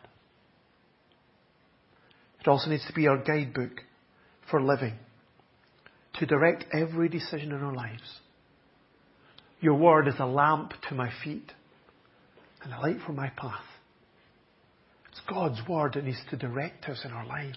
It 2.41 2.49
also 2.49 2.69
needs 2.69 2.87
to 2.87 2.93
be 2.93 3.07
our 3.07 3.17
guidebook 3.17 3.81
for 4.51 4.63
living, 4.63 4.95
to 6.15 6.27
direct 6.27 6.65
every 6.75 7.09
decision 7.09 7.53
in 7.53 7.63
our 7.63 7.75
lives. 7.75 8.03
Your 9.61 9.75
word 9.75 10.09
is 10.09 10.15
a 10.19 10.27
lamp 10.27 10.75
to 10.89 10.95
my 10.95 11.11
feet 11.23 11.51
and 12.63 12.73
a 12.75 12.81
light 12.81 12.99
for 13.07 13.13
my 13.13 13.31
path. 13.31 13.65
It's 15.11 15.23
God's 15.27 15.61
word 15.67 15.95
that 15.95 16.05
needs 16.05 16.21
to 16.31 16.37
direct 16.37 16.85
us 16.85 17.01
in 17.05 17.13
our 17.13 17.27
lives. 17.27 17.57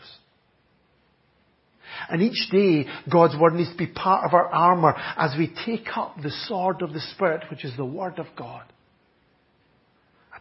And 2.10 2.22
each 2.22 2.50
day, 2.50 2.86
God's 3.12 3.36
word 3.38 3.56
needs 3.56 3.72
to 3.72 3.78
be 3.78 3.88
part 3.88 4.26
of 4.26 4.34
our 4.34 4.48
armour 4.48 4.94
as 5.18 5.36
we 5.38 5.54
take 5.66 5.88
up 5.98 6.16
the 6.22 6.32
sword 6.46 6.82
of 6.82 6.94
the 6.94 7.02
Spirit, 7.14 7.44
which 7.50 7.66
is 7.66 7.76
the 7.76 7.86
word 7.86 8.20
of 8.20 8.28
God. 8.38 8.64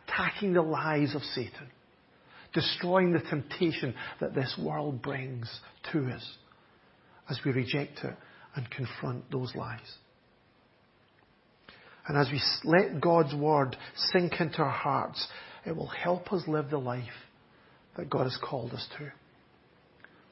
Attacking 0.09 0.53
the 0.53 0.63
lies 0.63 1.15
of 1.15 1.23
Satan. 1.23 1.71
Destroying 2.55 3.13
the 3.13 3.21
temptation 3.21 3.95
that 4.21 4.35
this 4.35 4.59
world 4.63 5.03
brings 5.03 5.49
to 5.93 6.07
us 6.11 6.27
as 7.29 7.39
we 7.45 7.53
reject 7.53 7.99
it 8.03 8.15
and 8.55 8.71
confront 8.71 9.31
those 9.31 9.55
lies. 9.55 9.81
And 12.09 12.17
as 12.17 12.29
we 12.31 12.41
let 12.65 13.01
God's 13.01 13.35
word 13.35 13.77
sink 14.13 14.41
into 14.41 14.59
our 14.59 14.71
hearts, 14.71 15.27
it 15.67 15.75
will 15.75 15.89
help 15.89 16.33
us 16.33 16.43
live 16.47 16.71
the 16.71 16.79
life 16.79 17.03
that 17.97 18.09
God 18.09 18.25
has 18.25 18.39
called 18.43 18.73
us 18.73 18.87
to. 18.99 19.11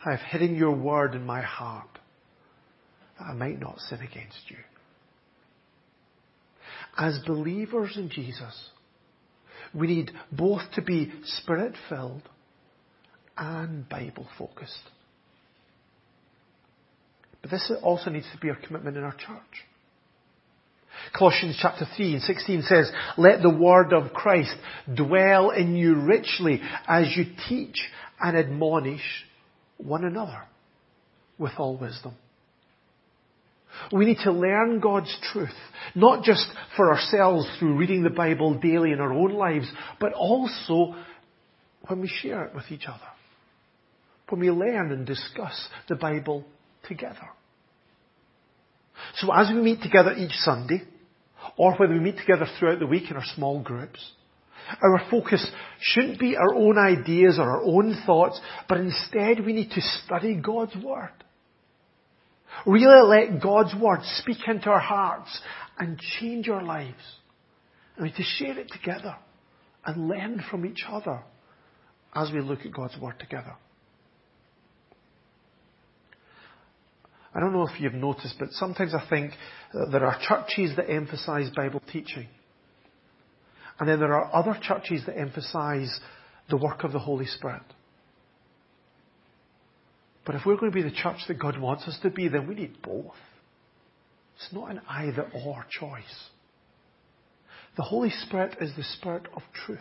I 0.07 0.13
have 0.13 0.21
hidden 0.21 0.55
your 0.55 0.77
word 0.77 1.15
in 1.15 1.27
my 1.27 1.43
heart 1.43 1.89
that 3.19 3.25
I 3.25 3.35
might 3.35 3.59
not 3.59 3.79
sin 3.81 3.99
against 3.99 4.39
you. 4.49 4.59
As 6.97 7.19
believers 7.27 7.97
in 7.97 8.09
Jesus, 8.09 8.71
we 9.75 9.87
need 9.87 10.13
both 10.31 10.63
to 10.75 10.83
be 10.83 11.13
spirit 11.25 11.75
filled 11.89 12.23
and 13.37 13.89
Bible 13.89 14.27
focused. 14.39 14.73
But 17.43 17.51
this 17.51 17.71
also 17.83 18.11
needs 18.11 18.27
to 18.33 18.39
be 18.39 18.51
our 18.51 18.57
commitment 18.57 18.97
in 18.97 19.03
our 19.03 19.15
church. 19.15 19.65
Colossians 21.17 21.59
chapter 21.61 21.87
3 21.97 22.15
and 22.15 22.23
16 22.23 22.63
says, 22.63 22.91
Let 23.19 23.43
the 23.43 23.51
word 23.51 23.93
of 23.93 24.13
Christ 24.13 24.55
dwell 24.93 25.51
in 25.51 25.77
you 25.77 25.97
richly 25.97 26.61
as 26.87 27.15
you 27.17 27.27
teach 27.49 27.77
and 28.21 28.37
admonish 28.37 29.03
one 29.77 30.05
another 30.05 30.45
with 31.37 31.53
all 31.59 31.77
wisdom. 31.77 32.15
We 33.93 34.07
need 34.07 34.19
to 34.25 34.33
learn 34.33 34.81
God's 34.81 35.15
truth, 35.33 35.55
not 35.95 36.25
just 36.25 36.47
for 36.77 36.93
ourselves 36.93 37.49
through 37.59 37.77
reading 37.77 38.03
the 38.03 38.11
Bible 38.11 38.55
daily 38.55 38.93
in 38.93 39.01
our 39.01 39.13
own 39.13 39.33
lives, 39.33 39.71
but 40.01 40.13
also 40.13 40.95
when 41.87 42.01
we 42.01 42.09
share 42.09 42.45
it 42.45 42.55
with 42.55 42.71
each 42.71 42.87
other. 42.87 43.01
When 44.29 44.41
we 44.41 44.51
learn 44.51 44.91
and 44.93 45.07
discuss 45.07 45.69
the 45.89 45.97
Bible 45.97 46.45
together. 46.89 47.29
So 49.17 49.33
as 49.33 49.51
we 49.53 49.61
meet 49.61 49.83
together 49.83 50.15
each 50.15 50.33
Sunday, 50.33 50.83
or 51.57 51.75
whether 51.77 51.93
we 51.93 52.01
meet 52.01 52.17
together 52.17 52.47
throughout 52.59 52.79
the 52.79 52.87
week 52.87 53.11
in 53.11 53.17
our 53.17 53.25
small 53.35 53.63
groups, 53.63 54.01
our 54.83 55.03
focus 55.11 55.47
shouldn't 55.81 56.19
be 56.19 56.37
our 56.37 56.55
own 56.55 56.79
ideas 56.79 57.39
or 57.39 57.43
our 57.43 57.63
own 57.63 58.03
thoughts, 58.07 58.41
but 58.69 58.79
instead 58.79 59.45
we 59.45 59.53
need 59.53 59.71
to 59.71 59.81
study 60.05 60.37
God's 60.37 60.75
Word. 60.77 61.13
Really 62.67 63.31
let 63.31 63.43
God's 63.43 63.75
Word 63.75 64.01
speak 64.19 64.39
into 64.47 64.71
our 64.71 64.81
hearts 64.81 65.41
and 65.79 65.99
change 66.19 66.49
our 66.49 66.63
lives. 66.63 67.03
And 67.97 68.05
we 68.05 68.09
need 68.11 68.17
to 68.17 68.23
share 68.23 68.59
it 68.59 68.71
together 68.73 69.17
and 69.85 70.09
learn 70.09 70.43
from 70.51 70.65
each 70.67 70.85
other 70.89 71.23
as 72.15 72.31
we 72.33 72.41
look 72.41 72.61
at 72.65 72.73
God's 72.73 72.97
Word 73.01 73.19
together. 73.19 73.55
I 77.35 77.41
don't 77.41 77.53
know 77.53 77.67
if 77.67 77.81
you've 77.81 77.95
noticed, 77.95 78.37
but 78.39 78.51
sometimes 78.53 78.95
I 78.95 79.05
think 79.11 79.33
there 79.91 80.07
are 80.07 80.17
churches 80.21 80.77
that 80.77 80.89
emphasize 80.89 81.51
Bible 81.51 81.83
teaching. 81.93 82.29
And 83.81 83.89
then 83.89 83.99
there 83.99 84.15
are 84.15 84.33
other 84.33 84.57
churches 84.63 85.03
that 85.07 85.19
emphasize 85.19 85.99
the 86.49 86.57
work 86.57 86.85
of 86.85 86.93
the 86.93 87.01
Holy 87.01 87.27
Spirit. 87.27 87.63
But 90.25 90.35
if 90.35 90.43
we're 90.47 90.57
going 90.57 90.73
to 90.73 90.77
be 90.77 90.83
the 90.83 90.91
church 90.95 91.19
that 91.29 91.39
God 91.39 91.59
wants 91.59 91.85
us 91.85 91.99
to 92.03 92.11
be, 92.11 92.29
then 92.29 92.47
we 92.47 92.55
need 92.55 92.81
both. 92.83 93.15
It's 94.37 94.53
not 94.53 94.71
an 94.71 94.81
either 94.89 95.31
or 95.45 95.67
choice. 95.71 96.03
The 97.77 97.83
Holy 97.83 98.11
Spirit 98.27 98.57
is 98.61 98.73
the 98.77 98.85
Spirit 98.85 99.27
of 99.35 99.43
truth. 99.67 99.79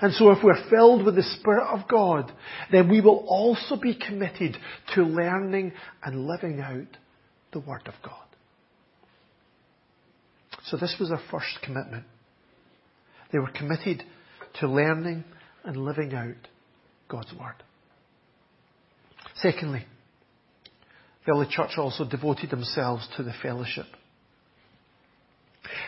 And 0.00 0.12
so 0.14 0.30
if 0.30 0.42
we're 0.42 0.68
filled 0.70 1.04
with 1.04 1.14
the 1.14 1.22
Spirit 1.22 1.66
of 1.66 1.86
God, 1.88 2.32
then 2.72 2.88
we 2.88 3.00
will 3.00 3.24
also 3.28 3.76
be 3.76 3.94
committed 3.94 4.56
to 4.94 5.02
learning 5.02 5.72
and 6.02 6.26
living 6.26 6.60
out 6.60 6.96
the 7.52 7.60
Word 7.60 7.86
of 7.86 7.94
God. 8.02 8.14
So 10.66 10.78
this 10.78 10.96
was 10.98 11.10
their 11.10 11.20
first 11.30 11.58
commitment. 11.62 12.04
They 13.32 13.38
were 13.38 13.50
committed 13.50 14.02
to 14.60 14.68
learning 14.68 15.24
and 15.64 15.76
living 15.76 16.14
out 16.14 16.48
God's 17.08 17.32
Word. 17.38 17.62
Secondly, 19.36 19.84
the 21.26 21.32
early 21.32 21.46
church 21.48 21.72
also 21.76 22.08
devoted 22.08 22.50
themselves 22.50 23.08
to 23.16 23.22
the 23.22 23.32
fellowship. 23.42 23.86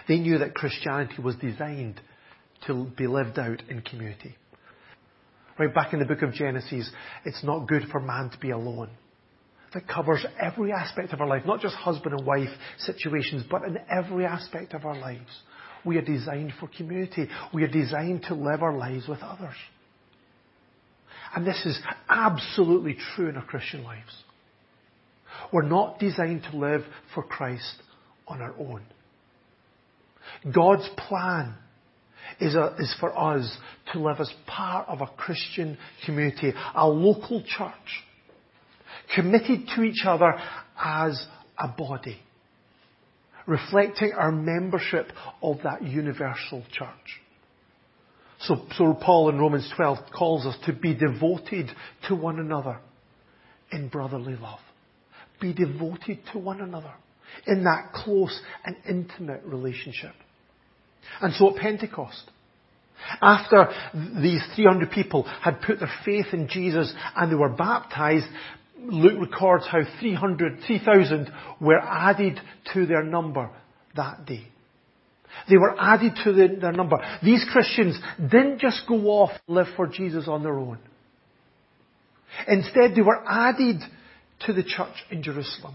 They 0.08 0.18
knew 0.18 0.38
that 0.38 0.54
Christianity 0.54 1.20
was 1.22 1.36
designed 1.36 2.00
to 2.66 2.90
be 2.96 3.06
lived 3.06 3.38
out 3.38 3.62
in 3.68 3.82
community. 3.82 4.34
Right 5.58 5.74
back 5.74 5.92
in 5.92 6.00
the 6.00 6.04
book 6.06 6.22
of 6.22 6.32
Genesis, 6.32 6.90
it's 7.24 7.44
not 7.44 7.68
good 7.68 7.82
for 7.90 8.00
man 8.00 8.30
to 8.30 8.38
be 8.38 8.50
alone. 8.50 8.90
that 9.74 9.86
covers 9.86 10.24
every 10.40 10.72
aspect 10.72 11.12
of 11.12 11.20
our 11.20 11.26
life, 11.26 11.42
not 11.44 11.60
just 11.60 11.74
husband 11.74 12.14
and 12.18 12.26
wife 12.26 12.48
situations, 12.78 13.44
but 13.50 13.62
in 13.64 13.76
every 13.90 14.24
aspect 14.24 14.72
of 14.72 14.86
our 14.86 14.96
lives. 14.96 15.28
We 15.84 15.98
are 15.98 16.02
designed 16.02 16.54
for 16.58 16.68
community. 16.76 17.28
We 17.52 17.62
are 17.62 17.68
designed 17.68 18.22
to 18.28 18.34
live 18.34 18.62
our 18.62 18.76
lives 18.76 19.06
with 19.06 19.20
others. 19.20 19.54
And 21.36 21.46
this 21.46 21.66
is 21.66 21.78
absolutely 22.08 22.96
true 23.14 23.28
in 23.28 23.36
our 23.36 23.44
Christian 23.44 23.84
lives. 23.84 24.22
We're 25.52 25.68
not 25.68 25.98
designed 25.98 26.44
to 26.50 26.56
live 26.56 26.80
for 27.14 27.22
Christ 27.22 27.74
on 28.26 28.40
our 28.40 28.54
own. 28.58 28.82
God's 30.52 30.88
plan 30.96 31.54
is, 32.40 32.54
a, 32.54 32.74
is 32.78 32.94
for 32.98 33.16
us 33.16 33.54
to 33.92 34.00
live 34.00 34.16
as 34.18 34.32
part 34.46 34.88
of 34.88 35.02
a 35.02 35.06
Christian 35.06 35.76
community, 36.06 36.54
a 36.74 36.88
local 36.88 37.42
church, 37.46 38.04
committed 39.14 39.68
to 39.76 39.82
each 39.82 40.04
other 40.06 40.34
as 40.82 41.22
a 41.58 41.68
body, 41.68 42.18
reflecting 43.46 44.12
our 44.12 44.32
membership 44.32 45.12
of 45.42 45.58
that 45.64 45.82
universal 45.82 46.64
church. 46.72 47.20
So, 48.40 48.56
so 48.76 48.94
Paul 48.94 49.30
in 49.30 49.38
Romans 49.38 49.70
12 49.76 49.98
calls 50.16 50.46
us 50.46 50.56
to 50.66 50.72
be 50.72 50.94
devoted 50.94 51.70
to 52.08 52.14
one 52.14 52.38
another 52.38 52.78
in 53.72 53.88
brotherly 53.88 54.36
love. 54.36 54.60
Be 55.40 55.52
devoted 55.52 56.18
to 56.32 56.38
one 56.38 56.60
another 56.60 56.92
in 57.46 57.64
that 57.64 57.92
close 57.94 58.38
and 58.64 58.76
intimate 58.88 59.42
relationship. 59.44 60.12
And 61.20 61.34
so 61.34 61.50
at 61.50 61.56
Pentecost, 61.56 62.30
after 63.22 63.68
these 64.20 64.42
300 64.54 64.90
people 64.90 65.24
had 65.24 65.60
put 65.60 65.78
their 65.78 65.92
faith 66.04 66.26
in 66.32 66.48
Jesus 66.48 66.92
and 67.14 67.30
they 67.30 67.36
were 67.36 67.50
baptized, 67.50 68.26
Luke 68.78 69.30
records 69.30 69.66
how 69.66 69.80
300, 70.00 70.60
3,000 70.66 71.30
were 71.60 71.78
added 71.78 72.40
to 72.74 72.86
their 72.86 73.02
number 73.02 73.50
that 73.94 74.26
day. 74.26 74.46
They 75.48 75.56
were 75.56 75.74
added 75.78 76.12
to 76.24 76.32
the, 76.32 76.56
their 76.60 76.72
number. 76.72 76.98
These 77.22 77.44
Christians 77.52 77.98
didn't 78.18 78.60
just 78.60 78.82
go 78.88 78.96
off 79.06 79.30
live 79.46 79.66
for 79.76 79.86
Jesus 79.86 80.26
on 80.28 80.42
their 80.42 80.58
own. 80.58 80.78
Instead, 82.48 82.94
they 82.94 83.02
were 83.02 83.22
added 83.26 83.80
to 84.46 84.52
the 84.52 84.62
church 84.62 84.94
in 85.10 85.22
Jerusalem. 85.22 85.74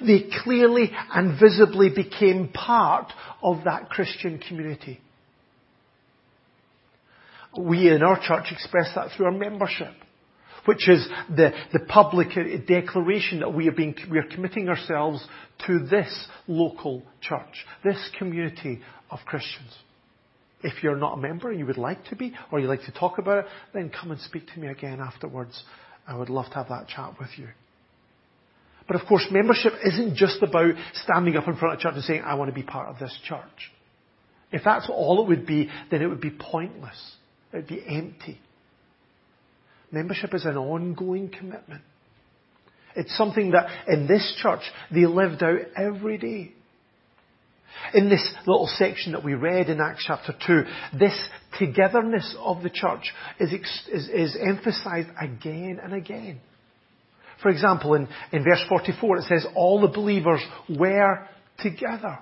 They 0.00 0.30
clearly 0.42 0.90
and 1.14 1.38
visibly 1.40 1.90
became 1.90 2.48
part 2.48 3.12
of 3.42 3.64
that 3.64 3.88
Christian 3.90 4.38
community. 4.38 5.00
We 7.58 7.88
in 7.88 8.02
our 8.02 8.20
church 8.20 8.46
express 8.50 8.90
that 8.94 9.10
through 9.16 9.26
our 9.26 9.32
membership, 9.32 9.92
which 10.66 10.88
is 10.88 11.06
the, 11.28 11.52
the 11.72 11.80
public 11.80 12.28
uh, 12.36 12.42
declaration 12.66 13.40
that 13.40 13.52
we 13.52 13.68
are, 13.68 13.72
being, 13.72 13.94
we 14.10 14.18
are 14.18 14.26
committing 14.28 14.68
ourselves 14.68 15.26
to 15.66 15.86
this 15.86 16.28
local 16.46 17.02
church, 17.20 17.66
this 17.84 17.98
community 18.18 18.80
of 19.10 19.18
Christians. 19.24 19.74
If 20.62 20.82
you're 20.82 20.96
not 20.96 21.18
a 21.18 21.20
member 21.20 21.50
and 21.50 21.58
you 21.58 21.66
would 21.66 21.78
like 21.78 22.04
to 22.06 22.16
be, 22.16 22.34
or 22.50 22.58
you'd 22.58 22.68
like 22.68 22.84
to 22.84 22.92
talk 22.92 23.18
about 23.18 23.44
it, 23.44 23.50
then 23.72 23.90
come 23.90 24.10
and 24.10 24.20
speak 24.20 24.46
to 24.54 24.60
me 24.60 24.68
again 24.68 25.00
afterwards. 25.00 25.62
I 26.06 26.16
would 26.16 26.30
love 26.30 26.46
to 26.46 26.54
have 26.54 26.68
that 26.68 26.88
chat 26.88 27.14
with 27.20 27.30
you. 27.36 27.48
But 28.86 29.00
of 29.00 29.06
course, 29.06 29.26
membership 29.30 29.72
isn't 29.84 30.16
just 30.16 30.42
about 30.42 30.74
standing 30.94 31.36
up 31.36 31.48
in 31.48 31.56
front 31.56 31.74
of 31.74 31.80
church 31.80 31.94
and 31.94 32.04
saying, 32.04 32.22
I 32.22 32.34
want 32.34 32.50
to 32.50 32.54
be 32.54 32.62
part 32.62 32.88
of 32.88 32.98
this 32.98 33.16
church. 33.24 33.72
If 34.52 34.62
that's 34.64 34.88
all 34.88 35.22
it 35.22 35.28
would 35.28 35.46
be, 35.46 35.68
then 35.90 36.02
it 36.02 36.06
would 36.06 36.20
be 36.20 36.30
pointless. 36.30 37.16
It 37.52 37.56
would 37.56 37.66
be 37.66 37.84
empty. 37.86 38.40
Membership 39.90 40.34
is 40.34 40.44
an 40.44 40.56
ongoing 40.56 41.28
commitment. 41.28 41.82
It's 42.94 43.16
something 43.16 43.50
that 43.52 43.66
in 43.86 44.06
this 44.06 44.36
church 44.42 44.62
they 44.92 45.06
lived 45.06 45.42
out 45.42 45.58
every 45.76 46.18
day. 46.18 46.52
In 47.92 48.08
this 48.08 48.26
little 48.46 48.68
section 48.78 49.12
that 49.12 49.22
we 49.22 49.34
read 49.34 49.68
in 49.68 49.80
Acts 49.80 50.04
chapter 50.06 50.34
2, 50.46 50.98
this 50.98 51.28
togetherness 51.58 52.34
of 52.40 52.62
the 52.62 52.70
church 52.70 53.12
is, 53.38 53.52
is, 53.52 54.08
is 54.08 54.36
emphasized 54.40 55.08
again 55.20 55.78
and 55.82 55.92
again. 55.92 56.40
For 57.42 57.50
example, 57.50 57.94
in, 57.94 58.08
in 58.32 58.44
verse 58.44 58.64
44 58.68 59.18
it 59.18 59.24
says, 59.24 59.46
all 59.54 59.82
the 59.82 59.88
believers 59.88 60.40
were 60.68 61.28
together. 61.58 62.18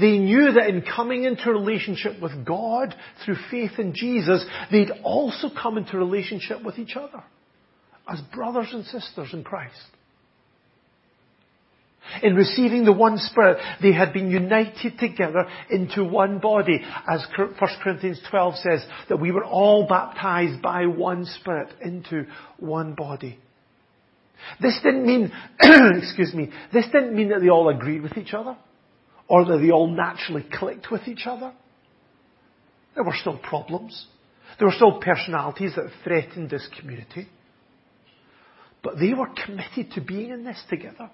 They 0.00 0.18
knew 0.18 0.52
that 0.52 0.68
in 0.68 0.82
coming 0.82 1.24
into 1.24 1.50
relationship 1.52 2.20
with 2.20 2.44
God 2.44 2.94
through 3.24 3.36
faith 3.50 3.72
in 3.78 3.94
Jesus, 3.94 4.44
they'd 4.70 4.90
also 5.02 5.48
come 5.50 5.76
into 5.76 5.98
relationship 5.98 6.62
with 6.62 6.78
each 6.78 6.96
other 6.96 7.22
as 8.08 8.20
brothers 8.34 8.68
and 8.72 8.84
sisters 8.84 9.30
in 9.32 9.44
Christ. 9.44 9.76
In 12.22 12.34
receiving 12.34 12.84
the 12.84 12.92
one 12.92 13.16
Spirit, 13.16 13.58
they 13.80 13.92
had 13.92 14.12
been 14.12 14.30
united 14.30 14.98
together 14.98 15.46
into 15.70 16.04
one 16.04 16.40
body. 16.40 16.80
As 17.08 17.24
1 17.36 17.54
Corinthians 17.82 18.20
12 18.28 18.56
says, 18.56 18.84
that 19.08 19.20
we 19.20 19.30
were 19.30 19.44
all 19.44 19.86
baptized 19.86 20.60
by 20.60 20.86
one 20.86 21.24
Spirit 21.24 21.68
into 21.80 22.26
one 22.58 22.94
body. 22.94 23.38
This 24.60 24.78
didn't 24.82 25.06
mean, 25.06 25.32
excuse 25.60 26.34
me, 26.34 26.50
this 26.72 26.86
didn't 26.86 27.14
mean 27.14 27.28
that 27.28 27.40
they 27.40 27.48
all 27.48 27.68
agreed 27.68 28.02
with 28.02 28.18
each 28.18 28.34
other 28.34 28.56
or 29.32 29.46
that 29.46 29.58
they 29.62 29.70
all 29.70 29.88
naturally 29.88 30.44
clicked 30.52 30.90
with 30.90 31.08
each 31.08 31.22
other. 31.24 31.54
There 32.94 33.02
were 33.02 33.16
still 33.18 33.38
problems. 33.38 34.06
There 34.58 34.68
were 34.68 34.74
still 34.74 35.00
personalities 35.00 35.72
that 35.74 35.86
threatened 36.04 36.50
this 36.50 36.68
community. 36.78 37.26
But 38.82 38.98
they 39.00 39.14
were 39.14 39.30
committed 39.46 39.92
to 39.94 40.02
being 40.02 40.32
in 40.32 40.44
this 40.44 40.62
together. 40.68 41.10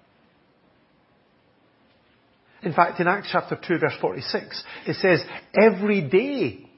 In 2.64 2.72
fact, 2.72 2.98
in 2.98 3.06
Acts 3.06 3.28
chapter 3.30 3.56
2 3.56 3.78
verse 3.78 3.94
46, 4.00 4.64
it 4.88 4.96
says, 4.96 5.20
every 5.54 6.00
day 6.00 6.68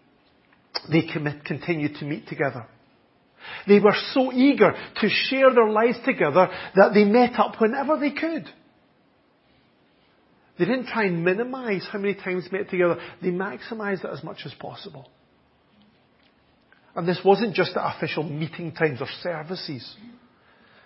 they 0.92 1.10
commit, 1.10 1.46
continued 1.46 1.94
to 2.00 2.04
meet 2.04 2.28
together. 2.28 2.66
They 3.66 3.78
were 3.78 3.96
so 4.12 4.30
eager 4.30 4.72
to 4.72 5.08
share 5.08 5.54
their 5.54 5.70
lives 5.70 6.00
together 6.04 6.50
that 6.76 6.90
they 6.92 7.04
met 7.04 7.32
up 7.38 7.58
whenever 7.58 7.98
they 7.98 8.10
could. 8.10 8.46
They 10.58 10.64
didn't 10.64 10.86
try 10.86 11.04
and 11.04 11.24
minimize 11.24 11.86
how 11.90 11.98
many 11.98 12.14
times 12.14 12.48
they 12.50 12.58
met 12.58 12.70
together. 12.70 12.98
They 13.22 13.28
maximized 13.28 14.04
it 14.04 14.10
as 14.12 14.22
much 14.22 14.40
as 14.44 14.52
possible. 14.54 15.08
And 16.94 17.06
this 17.06 17.20
wasn't 17.24 17.54
just 17.54 17.76
at 17.76 17.96
official 17.96 18.24
meeting 18.24 18.72
times 18.72 19.00
or 19.00 19.06
services. 19.22 19.96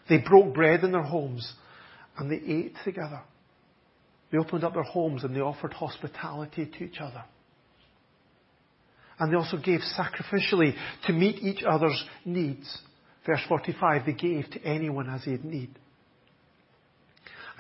They 0.09 0.19
broke 0.19 0.55
bread 0.55 0.85
in 0.85 0.93
their 0.93 1.03
homes 1.03 1.51
and 2.19 2.31
they 2.31 2.53
ate 2.53 2.75
together. 2.85 3.23
They 4.31 4.39
opened 4.39 4.65
up 4.65 4.75
their 4.75 4.83
homes 4.83 5.25
and 5.25 5.35
they 5.35 5.41
offered 5.41 5.73
hospitality 5.73 6.67
to 6.67 6.85
each 6.85 7.01
other. 7.01 7.25
And 9.19 9.33
they 9.33 9.37
also 9.37 9.57
gave 9.57 9.81
sacrificially 9.99 10.75
to 11.07 11.13
meet 11.13 11.37
each 11.43 11.63
other's 11.63 12.05
needs. 12.25 12.79
Verse 13.25 13.41
45, 13.49 14.07
they 14.07 14.13
gave 14.13 14.51
to 14.51 14.63
anyone 14.63 15.09
as 15.09 15.25
they 15.25 15.33
had 15.33 15.45
need. 15.45 15.71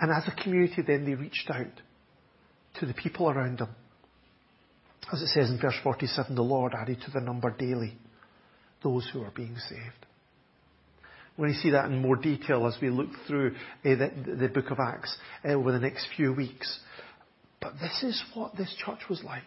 And 0.01 0.12
as 0.12 0.29
a 0.29 0.43
community 0.43 0.83
then 0.87 1.07
they 1.07 1.14
reached 1.14 1.49
out 1.51 1.81
to 2.81 2.87
the 2.87 2.95
people 2.95 3.31
around 3.31 3.59
them. 3.59 3.75
As 5.13 5.21
it 5.21 5.29
says 5.29 5.51
in 5.51 5.61
verse 5.61 5.77
47, 5.83 6.35
the 6.35 6.43
Lord 6.43 6.73
added 6.75 7.01
to 7.05 7.11
the 7.11 7.21
number 7.21 7.51
daily 7.51 7.97
those 8.83 9.09
who 9.13 9.23
are 9.23 9.31
being 9.31 9.57
saved. 9.69 10.07
We're 11.37 11.47
going 11.47 11.55
to 11.55 11.61
see 11.63 11.71
that 11.71 11.87
in 11.87 12.01
more 12.01 12.17
detail 12.17 12.67
as 12.67 12.77
we 12.81 12.91
look 12.91 13.11
through 13.27 13.55
uh, 13.55 13.55
the, 13.85 14.37
the, 14.41 14.49
book 14.49 14.71
of 14.71 14.79
Acts 14.79 15.17
uh, 15.45 15.53
over 15.53 15.73
the 15.73 15.81
next 15.81 16.07
few 16.17 16.33
weeks. 16.33 16.79
But 17.61 17.75
this 17.81 18.03
is 18.03 18.23
what 18.35 18.57
this 18.57 18.73
church 18.85 19.01
was 19.11 19.23
like. 19.25 19.43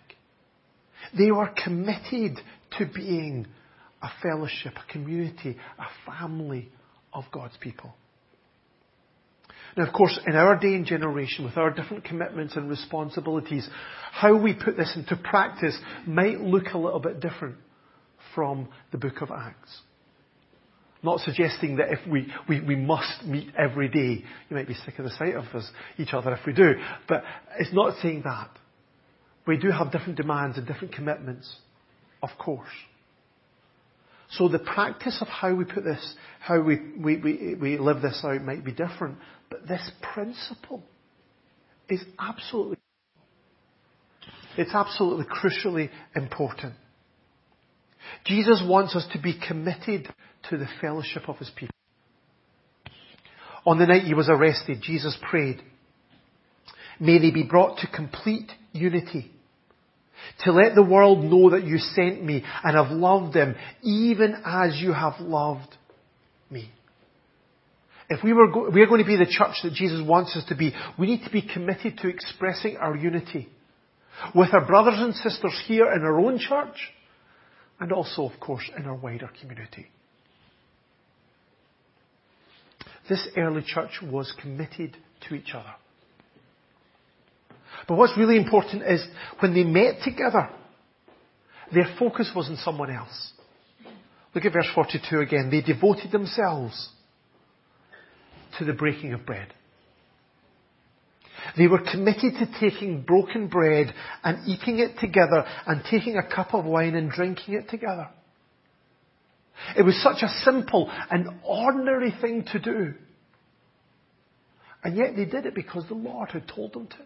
They 1.18 1.32
were 1.32 1.50
committed 1.64 2.40
to 2.78 2.86
being 2.94 3.48
a 4.02 4.10
fellowship, 4.22 4.74
a 4.76 4.92
community, 4.92 5.58
a 5.80 6.12
family 6.12 6.70
of 7.14 7.24
God's 7.32 7.56
people. 7.62 7.94
Now, 9.78 9.86
of 9.86 9.94
course, 9.94 10.20
in 10.26 10.36
our 10.36 10.58
day 10.58 10.74
and 10.74 10.88
generation, 10.88 11.46
with 11.46 11.56
our 11.56 11.70
different 11.70 12.04
commitments 12.04 12.56
and 12.56 12.68
responsibilities, 12.68 13.70
how 14.12 14.36
we 14.36 14.54
put 14.54 14.76
this 14.76 14.92
into 14.96 15.16
practice 15.16 15.78
might 16.08 16.42
look 16.42 16.74
a 16.74 16.80
little 16.80 17.00
bit 17.00 17.20
different 17.20 17.58
from 18.34 18.70
the 18.92 18.98
book 18.98 19.22
of 19.22 19.30
Acts. 19.30 19.82
Not 21.04 21.20
suggesting 21.20 21.76
that 21.76 21.92
if 21.92 22.00
we, 22.10 22.28
we, 22.50 22.60
we 22.60 22.76
must 22.76 23.24
meet 23.24 23.50
every 23.56 23.88
day, 23.88 24.24
you 24.50 24.56
might 24.56 24.68
be 24.68 24.74
sick 24.74 24.98
of 24.98 25.06
the 25.06 25.12
sight 25.12 25.36
of 25.36 25.46
us, 25.54 25.70
each 26.00 26.12
other 26.12 26.34
if 26.34 26.44
we 26.48 26.54
do, 26.54 26.74
but 27.08 27.24
it's 27.60 27.72
not 27.72 28.02
saying 28.02 28.24
that. 28.26 28.50
We 29.46 29.58
do 29.58 29.70
have 29.70 29.92
different 29.92 30.18
demands 30.18 30.58
and 30.58 30.66
different 30.66 30.96
commitments, 30.96 31.56
of 32.24 32.30
course. 32.40 32.68
So 34.32 34.50
the 34.50 34.60
practice 34.60 35.20
of 35.22 35.28
how 35.28 35.56
we 35.56 35.64
put 35.64 35.84
this, 35.86 36.16
how 36.40 36.62
we, 36.62 36.80
we, 36.98 37.18
we, 37.18 37.56
we 37.56 37.78
live 37.78 38.02
this 38.02 38.20
out 38.26 38.42
might 38.42 38.66
be 38.66 38.74
different, 38.74 39.20
but 39.50 39.68
this 39.68 39.92
principle 40.14 40.84
is 41.90 42.04
absolutely, 42.20 42.78
it's 44.58 44.74
absolutely 44.74 45.26
crucially 45.26 45.90
important. 46.16 46.74
Jesus 48.26 48.62
wants 48.66 48.96
us 48.96 49.08
to 49.14 49.20
be 49.20 49.40
committed 49.48 50.08
to 50.50 50.58
the 50.58 50.68
fellowship 50.82 51.28
of 51.28 51.38
His 51.38 51.50
people. 51.56 51.74
On 53.66 53.78
the 53.78 53.86
night 53.86 54.04
he 54.04 54.14
was 54.14 54.30
arrested, 54.30 54.82
Jesus 54.82 55.18
prayed, 55.30 55.62
May 57.02 57.20
they 57.20 57.32
be 57.32 57.44
brought 57.44 57.80
to 57.80 57.88
complete 57.88 58.50
unity. 58.72 59.30
To 60.46 60.52
let 60.52 60.74
the 60.74 60.84
world 60.84 61.24
know 61.24 61.52
that 61.52 61.66
you 61.66 61.78
sent 61.78 62.24
me 62.24 62.44
and 62.64 62.76
have 62.76 62.92
loved 62.92 63.34
them 63.34 63.56
even 63.84 64.36
as 64.46 64.80
you 64.82 64.94
have 64.94 65.20
loved 65.20 65.76
me. 66.50 66.72
If 68.10 68.24
we 68.24 68.34
were 68.34 68.70
we 68.70 68.82
are 68.82 68.88
going 68.88 69.04
to 69.04 69.08
be 69.08 69.18
the 69.18 69.26
church 69.26 69.56
that 69.64 69.74
Jesus 69.74 70.02
wants 70.06 70.36
us 70.36 70.46
to 70.46 70.56
be, 70.56 70.74
we 70.98 71.08
need 71.08 71.24
to 71.26 71.30
be 71.32 71.42
committed 71.42 71.98
to 72.00 72.08
expressing 72.08 72.78
our 72.78 72.96
unity 72.96 73.50
with 74.34 74.54
our 74.54 74.66
brothers 74.66 75.00
and 75.00 75.14
sisters 75.16 75.62
here 75.68 75.92
in 75.92 76.02
our 76.02 76.20
own 76.20 76.40
church 76.40 76.78
and 77.80 77.92
also, 77.92 78.24
of 78.24 78.40
course, 78.40 78.64
in 78.78 78.86
our 78.86 78.96
wider 78.96 79.30
community. 79.40 79.88
This 83.10 83.28
early 83.38 83.64
church 83.66 84.02
was 84.02 84.34
committed 84.42 84.98
to 85.28 85.36
each 85.36 85.54
other. 85.54 85.74
But 87.88 87.98
what's 87.98 88.18
really 88.18 88.38
important 88.38 88.84
is 88.84 89.06
when 89.40 89.54
they 89.54 89.64
met 89.64 90.02
together, 90.04 90.50
their 91.74 91.96
focus 92.00 92.32
was 92.36 92.50
on 92.50 92.58
someone 92.58 92.90
else. 92.90 93.32
Look 94.34 94.46
at 94.46 94.54
verse 94.54 94.68
42 94.74 95.20
again. 95.20 95.50
They 95.50 95.62
devoted 95.62 96.12
themselves 96.12 96.90
to 98.60 98.66
the 98.66 98.74
breaking 98.74 99.14
of 99.14 99.26
bread. 99.26 99.54
They 101.58 101.68
were 101.68 101.80
committed 101.80 102.34
to 102.40 102.60
taking 102.60 103.02
broken 103.02 103.48
bread 103.48 103.94
and 104.24 104.48
eating 104.48 104.80
it 104.80 105.00
together 105.00 105.46
and 105.66 105.84
taking 105.90 106.18
a 106.18 106.28
cup 106.28 106.54
of 106.54 106.66
wine 106.66 106.96
and 106.96 107.10
drinking 107.10 107.54
it 107.54 107.70
together. 107.70 108.10
It 109.78 109.84
was 109.84 110.02
such 110.02 110.22
a 110.22 110.30
simple 110.44 110.92
and 111.10 111.40
ordinary 111.44 112.14
thing 112.22 112.46
to 112.52 112.60
do. 112.60 112.94
And 114.84 114.96
yet 114.96 115.16
they 115.16 115.26
did 115.26 115.46
it 115.46 115.56
because 115.56 115.86
the 115.88 115.96
Lord 115.96 116.30
had 116.32 116.48
told 116.48 116.74
them 116.74 116.88
to. 116.88 116.98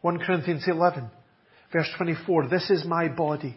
1 0.00 0.18
Corinthians 0.20 0.64
11, 0.66 1.10
verse 1.72 1.88
24, 1.96 2.48
this 2.48 2.70
is 2.70 2.84
my 2.84 3.08
body, 3.08 3.56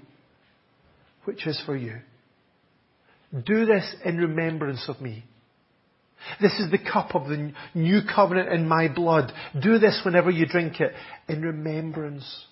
which 1.25 1.45
is 1.47 1.61
for 1.65 1.75
you. 1.75 1.99
Do 3.45 3.65
this 3.65 3.95
in 4.03 4.17
remembrance 4.17 4.83
of 4.89 4.99
me. 4.99 5.23
This 6.39 6.53
is 6.59 6.71
the 6.71 6.77
cup 6.77 7.15
of 7.15 7.27
the 7.27 7.51
new 7.73 8.01
covenant 8.13 8.49
in 8.49 8.67
my 8.67 8.87
blood. 8.87 9.31
Do 9.61 9.79
this 9.79 10.01
whenever 10.05 10.29
you 10.29 10.45
drink 10.45 10.79
it 10.79 10.93
in 11.27 11.41
remembrance 11.41 12.45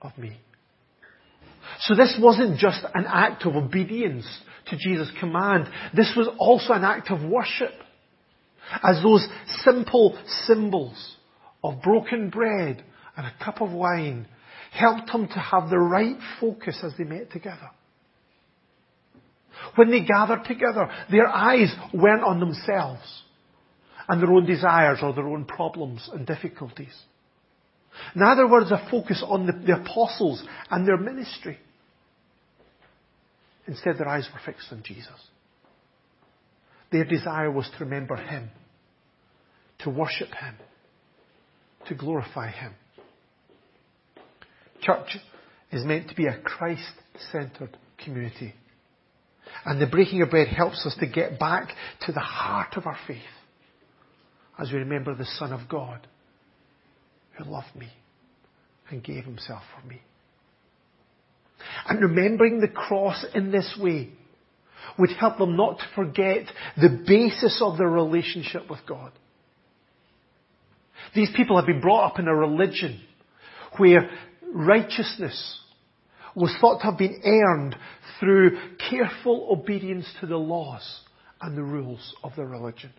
of 0.00 0.16
me. 0.16 0.38
So 1.80 1.94
this 1.94 2.18
wasn't 2.20 2.58
just 2.58 2.84
an 2.94 3.06
act 3.06 3.44
of 3.44 3.56
obedience 3.56 4.26
to 4.68 4.76
Jesus' 4.76 5.10
command. 5.20 5.68
This 5.94 6.12
was 6.16 6.28
also 6.38 6.72
an 6.72 6.84
act 6.84 7.10
of 7.10 7.22
worship. 7.22 7.72
As 8.82 9.02
those 9.02 9.26
simple 9.64 10.18
symbols 10.46 11.16
of 11.62 11.82
broken 11.82 12.30
bread 12.30 12.84
and 13.16 13.26
a 13.26 13.44
cup 13.44 13.60
of 13.60 13.72
wine 13.72 14.26
helped 14.72 15.12
them 15.12 15.28
to 15.28 15.38
have 15.38 15.68
the 15.68 15.78
right 15.78 16.16
focus 16.40 16.80
as 16.82 16.92
they 16.96 17.04
met 17.04 17.30
together. 17.30 17.70
When 19.74 19.90
they 19.90 20.00
gathered 20.00 20.44
together, 20.44 20.90
their 21.10 21.28
eyes 21.28 21.74
weren't 21.92 22.24
on 22.24 22.40
themselves 22.40 23.22
and 24.08 24.20
their 24.20 24.32
own 24.32 24.46
desires 24.46 24.98
or 25.02 25.12
their 25.12 25.28
own 25.28 25.44
problems 25.44 26.08
and 26.12 26.26
difficulties. 26.26 26.94
In 28.14 28.22
other 28.22 28.48
words, 28.48 28.70
a 28.70 28.88
focus 28.90 29.22
on 29.26 29.46
the, 29.46 29.52
the 29.52 29.80
apostles 29.80 30.42
and 30.70 30.86
their 30.86 30.96
ministry. 30.96 31.58
Instead, 33.66 33.98
their 33.98 34.08
eyes 34.08 34.28
were 34.32 34.40
fixed 34.44 34.72
on 34.72 34.82
Jesus. 34.82 35.08
Their 36.90 37.04
desire 37.04 37.50
was 37.50 37.70
to 37.78 37.84
remember 37.84 38.16
Him, 38.16 38.50
to 39.80 39.90
worship 39.90 40.28
Him, 40.28 40.56
to 41.86 41.94
glorify 41.94 42.50
Him. 42.50 42.74
Church 44.80 45.16
is 45.70 45.84
meant 45.84 46.08
to 46.08 46.14
be 46.14 46.26
a 46.26 46.38
Christ-centered 46.38 47.76
community. 48.04 48.54
And 49.64 49.80
the 49.80 49.86
breaking 49.86 50.22
of 50.22 50.30
bread 50.30 50.48
helps 50.48 50.84
us 50.86 50.96
to 51.00 51.06
get 51.06 51.38
back 51.38 51.68
to 52.06 52.12
the 52.12 52.20
heart 52.20 52.76
of 52.76 52.86
our 52.86 52.98
faith 53.06 53.22
as 54.58 54.70
we 54.72 54.78
remember 54.78 55.14
the 55.14 55.24
Son 55.24 55.52
of 55.52 55.68
God 55.68 56.06
who 57.36 57.44
loved 57.44 57.74
me 57.76 57.88
and 58.90 59.02
gave 59.02 59.24
himself 59.24 59.62
for 59.74 59.86
me. 59.86 60.00
And 61.88 62.00
remembering 62.00 62.60
the 62.60 62.68
cross 62.68 63.24
in 63.34 63.50
this 63.50 63.76
way 63.80 64.10
would 64.98 65.10
help 65.10 65.38
them 65.38 65.56
not 65.56 65.78
to 65.78 65.84
forget 65.94 66.46
the 66.76 67.02
basis 67.06 67.60
of 67.62 67.78
their 67.78 67.88
relationship 67.88 68.68
with 68.68 68.80
God. 68.86 69.12
These 71.14 71.30
people 71.36 71.56
have 71.56 71.66
been 71.66 71.80
brought 71.80 72.12
up 72.12 72.18
in 72.18 72.26
a 72.26 72.34
religion 72.34 73.00
where 73.78 74.10
righteousness 74.52 75.60
was 76.34 76.54
thought 76.60 76.78
to 76.78 76.84
have 76.86 76.98
been 76.98 77.20
earned 77.24 77.76
through 78.18 78.58
careful 78.90 79.48
obedience 79.50 80.06
to 80.20 80.26
the 80.26 80.36
laws 80.36 81.00
and 81.40 81.56
the 81.56 81.62
rules 81.62 82.14
of 82.22 82.32
the 82.36 82.44
religion. 82.44 82.92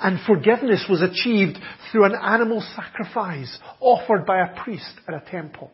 And 0.00 0.20
forgiveness 0.26 0.86
was 0.88 1.02
achieved 1.02 1.58
through 1.90 2.04
an 2.04 2.14
animal 2.14 2.64
sacrifice 2.76 3.58
offered 3.80 4.26
by 4.26 4.40
a 4.40 4.62
priest 4.62 4.92
at 5.08 5.14
a 5.14 5.30
temple. 5.30 5.70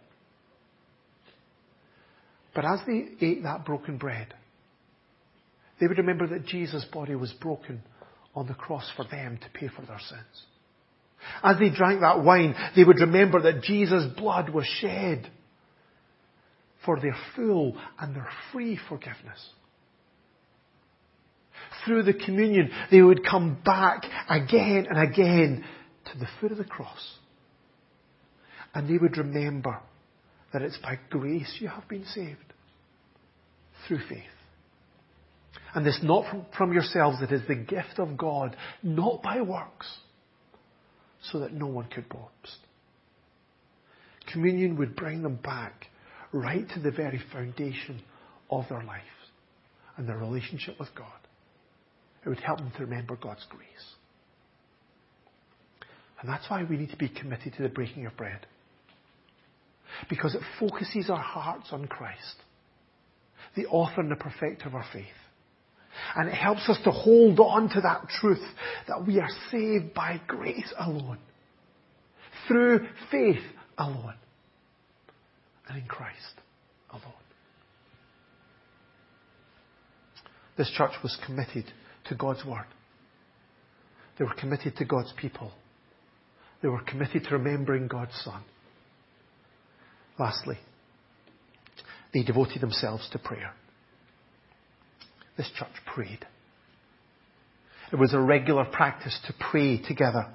But 2.54 2.64
as 2.64 2.80
they 2.86 3.08
ate 3.20 3.42
that 3.42 3.64
broken 3.64 3.98
bread, 3.98 4.34
they 5.80 5.86
would 5.86 5.98
remember 5.98 6.26
that 6.28 6.46
Jesus' 6.46 6.84
body 6.92 7.14
was 7.14 7.32
broken 7.32 7.82
on 8.34 8.46
the 8.46 8.54
cross 8.54 8.90
for 8.96 9.04
them 9.04 9.38
to 9.38 9.58
pay 9.58 9.68
for 9.68 9.82
their 9.82 10.00
sins. 10.00 10.44
As 11.42 11.58
they 11.58 11.70
drank 11.70 12.00
that 12.00 12.24
wine, 12.24 12.54
they 12.74 12.84
would 12.84 13.00
remember 13.00 13.42
that 13.42 13.62
Jesus' 13.62 14.06
blood 14.16 14.50
was 14.50 14.66
shed 14.80 15.30
for 16.88 16.98
their 16.98 17.16
full 17.36 17.76
and 17.98 18.16
their 18.16 18.26
free 18.50 18.80
forgiveness. 18.88 19.50
Through 21.84 22.04
the 22.04 22.14
communion, 22.14 22.70
they 22.90 23.02
would 23.02 23.22
come 23.22 23.58
back 23.62 24.04
again 24.26 24.86
and 24.88 24.98
again 24.98 25.66
to 26.06 26.18
the 26.18 26.26
foot 26.40 26.50
of 26.50 26.56
the 26.56 26.64
cross. 26.64 27.18
And 28.72 28.88
they 28.88 28.96
would 28.96 29.18
remember 29.18 29.78
that 30.54 30.62
it's 30.62 30.78
by 30.78 30.98
grace 31.10 31.58
you 31.60 31.68
have 31.68 31.86
been 31.88 32.06
saved. 32.06 32.54
Through 33.86 34.00
faith. 34.08 34.22
And 35.74 35.84
this 35.84 36.00
not 36.02 36.30
from, 36.30 36.46
from 36.56 36.72
yourselves, 36.72 37.18
it 37.20 37.30
is 37.30 37.42
the 37.46 37.54
gift 37.54 37.98
of 37.98 38.16
God, 38.16 38.56
not 38.82 39.22
by 39.22 39.42
works, 39.42 39.94
so 41.20 41.40
that 41.40 41.52
no 41.52 41.66
one 41.66 41.90
could 41.90 42.08
boast. 42.08 42.56
Communion 44.32 44.78
would 44.78 44.96
bring 44.96 45.22
them 45.22 45.36
back 45.36 45.88
right 46.32 46.68
to 46.74 46.80
the 46.80 46.90
very 46.90 47.20
foundation 47.32 48.02
of 48.50 48.64
their 48.68 48.82
lives 48.82 49.04
and 49.96 50.08
their 50.08 50.18
relationship 50.18 50.78
with 50.78 50.88
God. 50.94 51.06
It 52.24 52.28
would 52.28 52.40
help 52.40 52.58
them 52.58 52.72
to 52.76 52.84
remember 52.84 53.16
God's 53.16 53.46
grace. 53.48 53.66
And 56.20 56.28
that's 56.28 56.48
why 56.50 56.64
we 56.64 56.76
need 56.76 56.90
to 56.90 56.96
be 56.96 57.08
committed 57.08 57.54
to 57.54 57.62
the 57.62 57.68
breaking 57.68 58.06
of 58.06 58.16
bread. 58.16 58.46
Because 60.10 60.34
it 60.34 60.42
focuses 60.58 61.10
our 61.10 61.22
hearts 61.22 61.68
on 61.72 61.86
Christ, 61.86 62.36
the 63.56 63.66
author 63.66 64.00
and 64.00 64.10
the 64.10 64.16
perfecter 64.16 64.68
of 64.68 64.74
our 64.74 64.86
faith. 64.92 65.06
And 66.14 66.28
it 66.28 66.34
helps 66.34 66.68
us 66.68 66.78
to 66.84 66.90
hold 66.90 67.40
on 67.40 67.68
to 67.70 67.80
that 67.80 68.08
truth 68.20 68.44
that 68.86 69.06
we 69.06 69.18
are 69.20 69.28
saved 69.50 69.94
by 69.94 70.20
grace 70.26 70.72
alone, 70.78 71.18
through 72.46 72.86
faith 73.10 73.42
alone 73.78 74.14
and 75.68 75.78
in 75.78 75.86
Christ 75.86 76.16
alone. 76.90 77.12
This 80.56 80.70
church 80.76 80.92
was 81.02 81.16
committed 81.24 81.64
to 82.08 82.14
God's 82.14 82.44
Word. 82.44 82.66
They 84.18 84.24
were 84.24 84.34
committed 84.34 84.76
to 84.76 84.84
God's 84.84 85.12
people. 85.16 85.52
They 86.62 86.68
were 86.68 86.82
committed 86.82 87.24
to 87.24 87.36
remembering 87.36 87.86
God's 87.86 88.14
Son. 88.24 88.42
Lastly, 90.18 90.58
they 92.12 92.24
devoted 92.24 92.60
themselves 92.60 93.08
to 93.12 93.18
prayer. 93.18 93.52
This 95.36 95.48
church 95.56 95.68
prayed. 95.86 96.26
It 97.92 97.96
was 97.96 98.12
a 98.12 98.20
regular 98.20 98.64
practice 98.64 99.16
to 99.26 99.34
pray 99.50 99.80
together. 99.80 100.26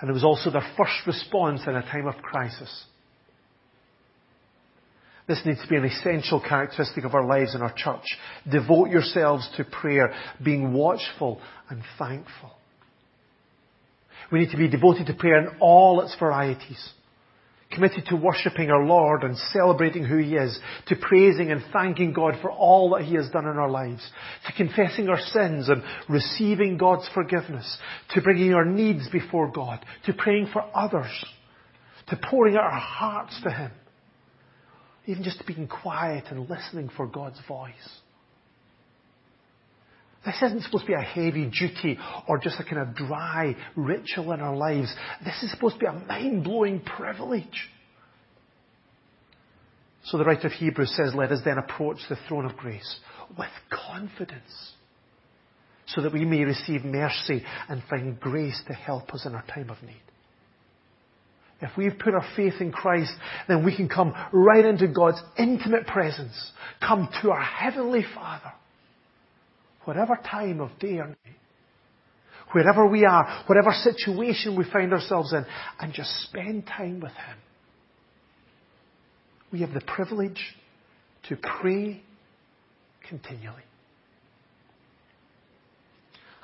And 0.00 0.08
it 0.08 0.12
was 0.12 0.24
also 0.24 0.50
their 0.50 0.66
first 0.76 1.06
response 1.06 1.62
in 1.66 1.74
a 1.74 1.82
time 1.82 2.06
of 2.06 2.14
crisis. 2.16 2.84
This 5.26 5.42
needs 5.44 5.60
to 5.60 5.68
be 5.68 5.76
an 5.76 5.84
essential 5.84 6.40
characteristic 6.40 7.04
of 7.04 7.14
our 7.14 7.26
lives 7.26 7.54
in 7.54 7.62
our 7.62 7.72
church. 7.72 8.04
Devote 8.50 8.90
yourselves 8.90 9.48
to 9.56 9.64
prayer, 9.64 10.14
being 10.42 10.72
watchful 10.72 11.40
and 11.68 11.82
thankful. 11.98 12.52
We 14.30 14.40
need 14.40 14.50
to 14.50 14.56
be 14.56 14.68
devoted 14.68 15.06
to 15.06 15.14
prayer 15.14 15.38
in 15.38 15.56
all 15.60 16.00
its 16.00 16.14
varieties. 16.18 16.92
committed 17.72 18.04
to 18.06 18.16
worshipping 18.16 18.70
our 18.70 18.84
Lord 18.84 19.22
and 19.22 19.36
celebrating 19.52 20.04
who 20.04 20.18
He 20.18 20.36
is, 20.36 20.58
to 20.86 20.96
praising 20.96 21.50
and 21.50 21.62
thanking 21.72 22.12
God 22.12 22.34
for 22.40 22.50
all 22.50 22.90
that 22.90 23.04
He 23.04 23.14
has 23.16 23.28
done 23.30 23.46
in 23.46 23.56
our 23.56 23.70
lives, 23.70 24.08
to 24.46 24.52
confessing 24.52 25.08
our 25.08 25.20
sins 25.20 25.68
and 25.68 25.82
receiving 26.08 26.76
God's 26.76 27.08
forgiveness, 27.12 27.78
to 28.14 28.22
bringing 28.22 28.54
our 28.54 28.64
needs 28.64 29.08
before 29.10 29.50
God, 29.50 29.84
to 30.06 30.12
praying 30.12 30.50
for 30.52 30.64
others, 30.74 31.12
to 32.08 32.18
pouring 32.30 32.54
out 32.54 32.64
our 32.64 32.80
hearts 32.80 33.40
to 33.42 33.50
Him, 33.50 33.72
even 35.06 35.22
just 35.22 35.46
being 35.46 35.68
quiet 35.68 36.24
and 36.30 36.48
listening 36.48 36.90
for 36.96 37.06
God's 37.06 37.40
voice. 37.46 37.72
This 40.24 40.42
isn't 40.42 40.64
supposed 40.64 40.86
to 40.86 40.88
be 40.88 40.94
a 40.94 41.00
heavy 41.00 41.48
duty 41.48 41.98
or 42.26 42.38
just 42.38 42.58
a 42.58 42.64
kind 42.64 42.78
of 42.78 42.96
dry 42.96 43.54
ritual 43.76 44.32
in 44.32 44.40
our 44.40 44.56
lives. 44.56 44.92
This 45.24 45.40
is 45.44 45.52
supposed 45.52 45.76
to 45.76 45.80
be 45.80 45.86
a 45.86 45.92
mind-blowing 45.92 46.80
privilege. 46.80 47.68
So 50.06 50.18
the 50.18 50.24
writer 50.24 50.48
of 50.48 50.52
Hebrews 50.52 50.94
says, 50.96 51.14
let 51.14 51.30
us 51.30 51.40
then 51.44 51.58
approach 51.58 51.98
the 52.08 52.16
throne 52.28 52.44
of 52.44 52.56
grace 52.56 52.98
with 53.38 53.48
confidence 53.70 54.72
so 55.86 56.02
that 56.02 56.12
we 56.12 56.24
may 56.24 56.42
receive 56.42 56.84
mercy 56.84 57.44
and 57.68 57.82
find 57.88 58.18
grace 58.18 58.60
to 58.66 58.72
help 58.72 59.14
us 59.14 59.24
in 59.26 59.34
our 59.34 59.44
time 59.46 59.70
of 59.70 59.80
need. 59.82 60.02
If 61.60 61.70
we've 61.76 61.98
put 61.98 62.14
our 62.14 62.26
faith 62.36 62.54
in 62.60 62.70
Christ, 62.70 63.12
then 63.48 63.64
we 63.64 63.74
can 63.74 63.88
come 63.88 64.14
right 64.32 64.64
into 64.64 64.88
God's 64.88 65.20
intimate 65.38 65.86
presence, 65.86 66.52
come 66.86 67.08
to 67.22 67.30
our 67.30 67.42
Heavenly 67.42 68.04
Father 68.14 68.52
whatever 69.86 70.16
time 70.16 70.60
of 70.60 70.78
day 70.78 70.98
or 70.98 71.06
night, 71.06 71.16
wherever 72.52 72.86
we 72.86 73.04
are, 73.04 73.44
whatever 73.46 73.70
situation 73.72 74.56
we 74.56 74.64
find 74.70 74.92
ourselves 74.92 75.32
in, 75.32 75.46
and 75.80 75.92
just 75.94 76.10
spend 76.24 76.66
time 76.66 77.00
with 77.00 77.12
Him. 77.12 77.38
We 79.52 79.60
have 79.60 79.72
the 79.72 79.80
privilege 79.80 80.40
to 81.28 81.36
pray 81.36 82.02
continually. 83.08 83.62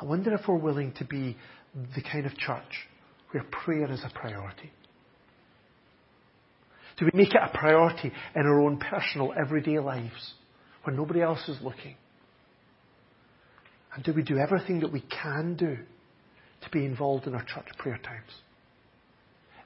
I 0.01 0.05
wonder 0.05 0.33
if 0.35 0.43
we're 0.49 0.57
willing 0.57 0.93
to 0.95 1.05
be 1.05 1.37
the 1.95 2.03
kind 2.03 2.27
of 2.27 2.37
church 2.37 2.89
where 3.33 3.45
prayer 3.51 3.91
is 3.91 4.03
a 4.05 4.19
priority. 4.19 4.71
Do 6.99 7.07
we 7.07 7.11
make 7.15 7.35
it 7.35 7.41
a 7.43 7.57
priority 7.57 8.13
in 8.35 8.43
our 8.43 8.61
own 8.61 8.79
personal, 8.79 9.33
everyday 9.39 9.79
lives 9.79 10.35
when 10.85 10.97
nobody 10.97 11.23
else 11.23 11.49
is 11.49 11.59
looking? 11.63 11.97
And 13.95 14.05
do 14.05 14.13
we 14.13 14.23
do 14.23 14.39
everything 14.39 14.81
that 14.81 14.93
we 14.93 15.03
can 15.03 15.57
do 15.57 15.77
to 16.63 16.71
be 16.71 16.85
involved 16.85 17.27
in 17.27 17.35
our 17.35 17.45
church 17.45 17.67
prayer 17.79 17.99
times? 18.03 18.31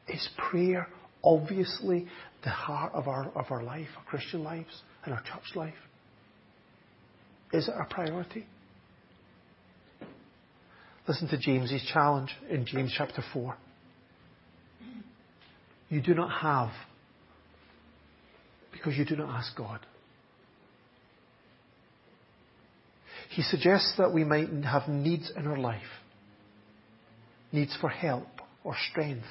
Is 0.09 0.29
prayer 0.51 0.89
obviously 1.23 2.07
the 2.45 2.51
heart 2.51 2.93
of 2.95 3.09
our, 3.09 3.31
of 3.35 3.47
our 3.51 3.62
life, 3.62 3.89
our 3.97 4.05
Christian 4.05 4.45
lives, 4.45 4.83
and 5.05 5.15
our 5.15 5.23
church 5.23 5.55
life? 5.55 5.75
Is 7.53 7.69
it 7.69 7.75
a 7.79 7.93
priority? 7.93 8.47
Listen 11.07 11.29
to 11.29 11.39
James's 11.39 11.89
challenge 11.93 12.31
in 12.51 12.67
James 12.67 12.93
chapter 12.97 13.23
4. 13.33 13.57
You 15.89 16.03
do 16.03 16.15
not 16.15 16.31
have 16.41 16.71
because 18.87 18.96
you 18.96 19.05
do 19.05 19.16
not 19.16 19.31
ask 19.31 19.57
God. 19.57 19.81
He 23.31 23.42
suggests 23.42 23.94
that 23.99 24.14
we 24.14 24.22
might 24.22 24.49
have 24.62 24.87
needs 24.87 25.33
in 25.37 25.49
our 25.49 25.59
life. 25.59 25.83
Needs 27.51 27.77
for 27.81 27.88
help 27.88 28.29
or 28.62 28.77
strength 28.92 29.27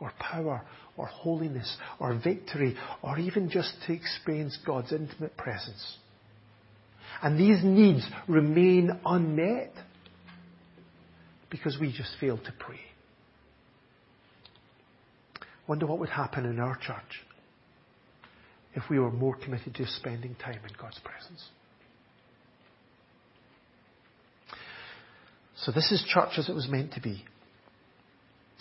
or 0.00 0.12
power 0.18 0.62
or 0.96 1.06
holiness 1.06 1.76
or 2.00 2.18
victory 2.18 2.76
or 3.00 3.16
even 3.16 3.48
just 3.48 3.72
to 3.86 3.92
experience 3.92 4.58
God's 4.66 4.92
intimate 4.92 5.36
presence. 5.36 5.98
And 7.22 7.38
these 7.38 7.62
needs 7.62 8.04
remain 8.26 8.90
unmet 9.06 9.72
because 11.48 11.78
we 11.80 11.92
just 11.92 12.10
fail 12.18 12.38
to 12.38 12.52
pray. 12.58 12.80
Wonder 15.68 15.86
what 15.86 16.00
would 16.00 16.08
happen 16.08 16.44
in 16.44 16.58
our 16.58 16.74
church 16.74 17.24
if 18.74 18.84
we 18.88 18.98
were 18.98 19.10
more 19.10 19.36
committed 19.36 19.74
to 19.74 19.86
spending 19.86 20.34
time 20.36 20.60
in 20.64 20.74
God's 20.80 20.98
presence. 21.00 21.44
So 25.56 25.72
this 25.72 25.90
is 25.92 26.02
church 26.08 26.38
as 26.38 26.48
it 26.48 26.54
was 26.54 26.68
meant 26.68 26.94
to 26.94 27.00
be. 27.00 27.24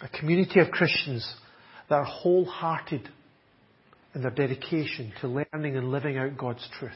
A 0.02 0.10
community 0.10 0.60
of 0.60 0.72
Christians 0.72 1.34
that 1.90 1.96
are 1.96 2.04
wholehearted 2.04 3.08
in 4.16 4.22
their 4.22 4.32
dedication 4.32 5.14
to 5.22 5.28
learning 5.28 5.78
and 5.78 5.92
living 5.92 6.18
out 6.18 6.38
God's 6.38 6.68
truth. 6.80 6.92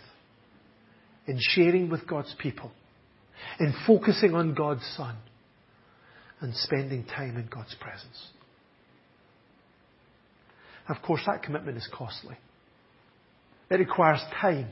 In 1.27 1.37
sharing 1.39 1.89
with 1.89 2.07
God's 2.07 2.33
people. 2.39 2.71
In 3.59 3.73
focusing 3.87 4.35
on 4.35 4.53
God's 4.53 4.85
Son. 4.97 5.15
And 6.41 6.53
spending 6.55 7.05
time 7.05 7.37
in 7.37 7.47
God's 7.47 7.75
presence. 7.79 8.27
Of 10.89 10.97
course, 11.01 11.21
that 11.27 11.43
commitment 11.43 11.77
is 11.77 11.87
costly. 11.93 12.35
It 13.69 13.75
requires 13.75 14.21
time 14.39 14.69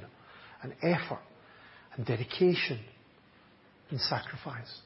and 0.61 0.73
effort 0.83 1.21
and 1.95 2.05
dedication 2.05 2.79
and 3.89 3.99
sacrifice. 3.99 4.79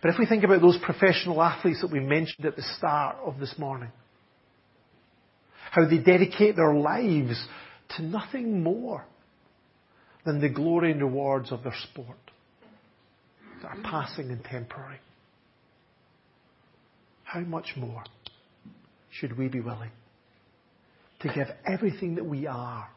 But 0.00 0.10
if 0.10 0.18
we 0.18 0.26
think 0.26 0.44
about 0.44 0.60
those 0.60 0.78
professional 0.82 1.42
athletes 1.42 1.80
that 1.82 1.92
we 1.92 2.00
mentioned 2.00 2.46
at 2.46 2.56
the 2.56 2.62
start 2.76 3.16
of 3.24 3.38
this 3.38 3.54
morning, 3.58 3.90
how 5.70 5.88
they 5.88 5.98
dedicate 5.98 6.56
their 6.56 6.74
lives 6.74 7.42
to 7.96 8.02
nothing 8.02 8.62
more 8.62 9.04
than 10.24 10.40
the 10.40 10.48
glory 10.48 10.92
and 10.92 11.00
rewards 11.00 11.52
of 11.52 11.62
their 11.62 11.74
sport 11.90 12.18
that 13.62 13.68
are 13.68 13.82
passing 13.82 14.30
and 14.30 14.42
temporary. 14.44 14.98
How 17.24 17.40
much 17.40 17.72
more 17.76 18.04
should 19.10 19.38
we 19.38 19.48
be 19.48 19.60
willing 19.60 19.90
to 21.22 21.28
give 21.32 21.48
everything 21.66 22.16
that 22.16 22.24
we 22.24 22.46
are 22.46 22.88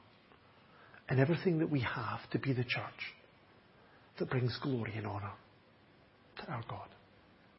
and 1.10 1.20
everything 1.20 1.60
that 1.60 1.70
we 1.70 1.82
have 1.82 2.28
to 2.32 2.40
be 2.40 2.54
the 2.54 2.64
church 2.64 3.14
that 4.18 4.30
brings 4.30 4.58
glory 4.62 4.94
and 4.96 5.06
honour 5.06 5.32
to 6.38 6.52
our 6.52 6.64
God. 6.70 6.88